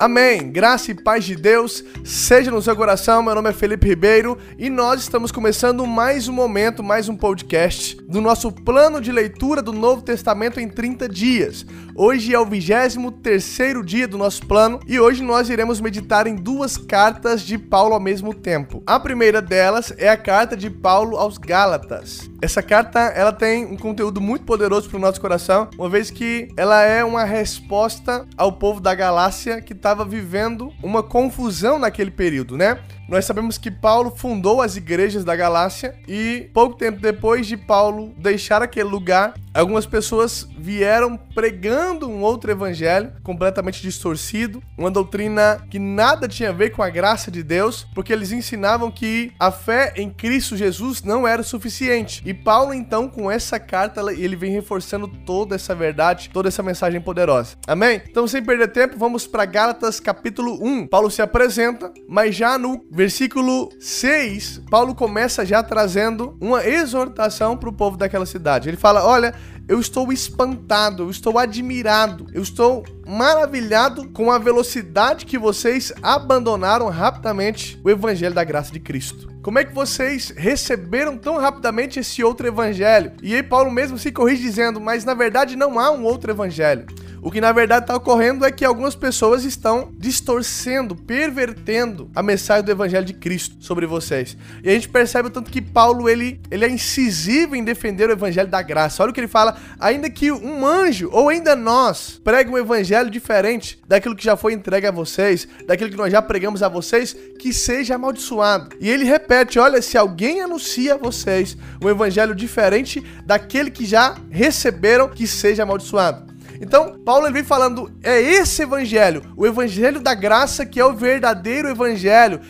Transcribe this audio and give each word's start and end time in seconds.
Amém. 0.00 0.52
Graça 0.52 0.92
e 0.92 0.94
paz 0.94 1.24
de 1.24 1.34
Deus 1.34 1.82
seja 2.04 2.52
no 2.52 2.62
seu 2.62 2.76
coração. 2.76 3.20
Meu 3.20 3.34
nome 3.34 3.50
é 3.50 3.52
Felipe 3.52 3.88
Ribeiro 3.88 4.38
e 4.56 4.70
nós 4.70 5.00
estamos 5.00 5.32
começando 5.32 5.84
mais 5.84 6.28
um 6.28 6.32
momento, 6.32 6.84
mais 6.84 7.08
um 7.08 7.16
podcast 7.16 7.96
do 8.02 8.20
nosso 8.20 8.52
plano 8.52 9.00
de 9.00 9.10
leitura 9.10 9.60
do 9.60 9.72
Novo 9.72 10.02
Testamento 10.02 10.60
em 10.60 10.68
30 10.68 11.08
dias. 11.08 11.66
Hoje 11.96 12.32
é 12.32 12.38
o 12.38 12.46
23º 12.46 13.82
dia 13.82 14.06
do 14.06 14.16
nosso 14.16 14.46
plano 14.46 14.78
e 14.86 15.00
hoje 15.00 15.20
nós 15.24 15.50
iremos 15.50 15.80
meditar 15.80 16.28
em 16.28 16.36
duas 16.36 16.76
cartas 16.76 17.42
de 17.42 17.58
Paulo 17.58 17.94
ao 17.94 18.00
mesmo 18.00 18.32
tempo. 18.32 18.80
A 18.86 19.00
primeira 19.00 19.42
delas 19.42 19.92
é 19.98 20.08
a 20.08 20.16
carta 20.16 20.56
de 20.56 20.70
Paulo 20.70 21.16
aos 21.16 21.38
Gálatas. 21.38 22.30
Essa 22.40 22.62
carta, 22.62 23.00
ela 23.00 23.32
tem 23.32 23.64
um 23.64 23.76
conteúdo 23.76 24.20
muito 24.20 24.44
poderoso 24.44 24.88
para 24.88 24.96
o 24.96 25.00
nosso 25.00 25.20
coração, 25.20 25.68
uma 25.76 25.88
vez 25.88 26.08
que 26.08 26.48
ela 26.56 26.82
é 26.82 27.02
uma 27.04 27.24
resposta 27.24 28.26
ao 28.36 28.52
povo 28.52 28.80
da 28.80 28.94
Galácia 28.94 29.60
que 29.60 29.72
estava 29.72 30.04
vivendo 30.04 30.72
uma 30.80 31.02
confusão 31.02 31.80
naquele 31.80 32.12
período, 32.12 32.56
né? 32.56 32.78
Nós 33.08 33.24
sabemos 33.24 33.56
que 33.56 33.70
Paulo 33.70 34.12
fundou 34.14 34.60
as 34.60 34.76
igrejas 34.76 35.24
da 35.24 35.34
Galácia 35.34 35.94
e 36.06 36.50
pouco 36.52 36.76
tempo 36.76 37.00
depois 37.00 37.46
de 37.46 37.56
Paulo 37.56 38.12
deixar 38.18 38.62
aquele 38.62 38.88
lugar, 38.90 39.32
algumas 39.54 39.86
pessoas 39.86 40.46
vieram 40.58 41.16
pregando 41.16 42.06
um 42.06 42.20
outro 42.20 42.50
evangelho 42.50 43.10
completamente 43.22 43.80
distorcido, 43.80 44.62
uma 44.76 44.90
doutrina 44.90 45.66
que 45.70 45.78
nada 45.78 46.28
tinha 46.28 46.50
a 46.50 46.52
ver 46.52 46.70
com 46.70 46.82
a 46.82 46.90
graça 46.90 47.30
de 47.30 47.42
Deus, 47.42 47.86
porque 47.94 48.12
eles 48.12 48.30
ensinavam 48.30 48.90
que 48.90 49.32
a 49.40 49.50
fé 49.50 49.94
em 49.96 50.10
Cristo 50.10 50.54
Jesus 50.54 51.02
não 51.02 51.26
era 51.26 51.42
suficiente. 51.42 52.22
E 52.28 52.34
Paulo 52.34 52.74
então 52.74 53.08
com 53.08 53.30
essa 53.30 53.58
carta 53.58 54.02
ele 54.12 54.36
vem 54.36 54.52
reforçando 54.52 55.08
toda 55.08 55.54
essa 55.54 55.74
verdade, 55.74 56.28
toda 56.30 56.48
essa 56.48 56.62
mensagem 56.62 57.00
poderosa. 57.00 57.56
Amém? 57.66 58.02
Então 58.06 58.28
sem 58.28 58.44
perder 58.44 58.68
tempo, 58.68 58.98
vamos 58.98 59.26
para 59.26 59.46
Gálatas 59.46 59.98
capítulo 59.98 60.62
1. 60.62 60.88
Paulo 60.88 61.10
se 61.10 61.22
apresenta, 61.22 61.90
mas 62.06 62.36
já 62.36 62.58
no 62.58 62.84
versículo 62.92 63.70
6, 63.80 64.64
Paulo 64.70 64.94
começa 64.94 65.46
já 65.46 65.62
trazendo 65.62 66.36
uma 66.38 66.66
exortação 66.66 67.56
para 67.56 67.70
o 67.70 67.72
povo 67.72 67.96
daquela 67.96 68.26
cidade. 68.26 68.68
Ele 68.68 68.76
fala: 68.76 69.06
Olha, 69.06 69.34
eu 69.68 69.78
estou 69.78 70.10
espantado, 70.10 71.04
eu 71.04 71.10
estou 71.10 71.38
admirado, 71.38 72.26
eu 72.32 72.42
estou 72.42 72.84
maravilhado 73.06 74.08
com 74.08 74.32
a 74.32 74.38
velocidade 74.38 75.26
que 75.26 75.38
vocês 75.38 75.92
abandonaram 76.02 76.88
rapidamente 76.88 77.78
o 77.84 77.90
evangelho 77.90 78.34
da 78.34 78.42
graça 78.42 78.72
de 78.72 78.80
Cristo. 78.80 79.28
Como 79.42 79.58
é 79.58 79.64
que 79.64 79.74
vocês 79.74 80.32
receberam 80.36 81.16
tão 81.16 81.36
rapidamente 81.36 82.00
esse 82.00 82.24
outro 82.24 82.46
evangelho? 82.46 83.12
E 83.22 83.34
aí 83.34 83.42
Paulo 83.42 83.70
mesmo 83.70 83.98
se 83.98 84.10
corrige 84.10 84.42
dizendo: 84.42 84.80
"Mas 84.80 85.04
na 85.04 85.14
verdade 85.14 85.54
não 85.54 85.78
há 85.78 85.90
um 85.90 86.04
outro 86.04 86.30
evangelho. 86.30 86.86
O 87.28 87.30
que 87.30 87.42
na 87.42 87.52
verdade 87.52 87.84
está 87.84 87.94
ocorrendo 87.94 88.42
é 88.46 88.50
que 88.50 88.64
algumas 88.64 88.94
pessoas 88.94 89.44
estão 89.44 89.92
distorcendo, 89.98 90.96
pervertendo 90.96 92.10
a 92.14 92.22
mensagem 92.22 92.64
do 92.64 92.70
evangelho 92.70 93.04
de 93.04 93.12
Cristo 93.12 93.54
sobre 93.60 93.84
vocês. 93.84 94.34
E 94.64 94.70
a 94.70 94.72
gente 94.72 94.88
percebe 94.88 95.28
o 95.28 95.30
tanto 95.30 95.50
que 95.50 95.60
Paulo 95.60 96.08
ele, 96.08 96.40
ele 96.50 96.64
é 96.64 96.70
incisivo 96.70 97.54
em 97.54 97.62
defender 97.62 98.08
o 98.08 98.12
evangelho 98.12 98.48
da 98.48 98.62
graça. 98.62 99.02
Olha 99.02 99.10
o 99.10 99.12
que 99.12 99.20
ele 99.20 99.28
fala: 99.28 99.58
ainda 99.78 100.08
que 100.08 100.32
um 100.32 100.64
anjo 100.64 101.10
ou 101.12 101.28
ainda 101.28 101.54
nós 101.54 102.18
pregue 102.24 102.50
um 102.50 102.56
evangelho 102.56 103.10
diferente 103.10 103.78
daquilo 103.86 104.16
que 104.16 104.24
já 104.24 104.34
foi 104.34 104.54
entregue 104.54 104.86
a 104.86 104.90
vocês, 104.90 105.46
daquilo 105.66 105.90
que 105.90 105.98
nós 105.98 106.10
já 106.10 106.22
pregamos 106.22 106.62
a 106.62 106.68
vocês, 106.70 107.14
que 107.38 107.52
seja 107.52 107.96
amaldiçoado. 107.96 108.74
E 108.80 108.88
ele 108.88 109.04
repete: 109.04 109.58
olha, 109.58 109.82
se 109.82 109.98
alguém 109.98 110.40
anuncia 110.40 110.94
a 110.94 110.96
vocês 110.96 111.58
um 111.84 111.90
evangelho 111.90 112.34
diferente 112.34 113.04
daquele 113.26 113.70
que 113.70 113.84
já 113.84 114.16
receberam, 114.30 115.10
que 115.10 115.26
seja 115.26 115.64
amaldiçoado. 115.64 116.27
Então, 116.60 116.98
Paulo 117.04 117.26
ele 117.26 117.34
vem 117.34 117.44
falando, 117.44 117.90
é 118.02 118.20
esse 118.20 118.62
evangelho, 118.62 119.22
o 119.36 119.46
evangelho 119.46 120.00
da 120.00 120.14
graça 120.14 120.66
que 120.66 120.80
é 120.80 120.84
o 120.84 120.94
verdadeiro 120.94 121.68
evangelho, 121.68 122.40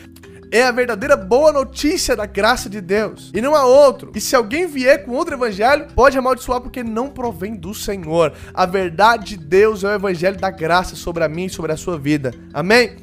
é 0.51 0.63
a 0.63 0.71
verdadeira 0.71 1.15
boa 1.15 1.51
notícia 1.51 2.15
da 2.15 2.25
graça 2.25 2.69
de 2.69 2.81
Deus. 2.81 3.31
E 3.33 3.41
não 3.41 3.55
há 3.55 3.65
outro. 3.65 4.11
E 4.15 4.21
se 4.21 4.35
alguém 4.35 4.65
vier 4.65 5.05
com 5.05 5.11
outro 5.11 5.35
evangelho, 5.35 5.87
pode 5.93 6.17
amaldiçoar 6.17 6.59
porque 6.59 6.83
não 6.83 7.09
provém 7.09 7.55
do 7.55 7.73
Senhor. 7.73 8.33
A 8.53 8.65
verdade 8.65 9.37
de 9.37 9.37
Deus 9.37 9.83
é 9.83 9.89
o 9.89 9.95
evangelho 9.95 10.37
da 10.37 10.49
graça 10.49 10.95
sobre 10.95 11.23
a 11.23 11.29
mim 11.29 11.45
e 11.45 11.49
sobre 11.49 11.71
a 11.71 11.77
sua 11.77 11.97
vida. 11.97 12.33
Amém? 12.53 12.97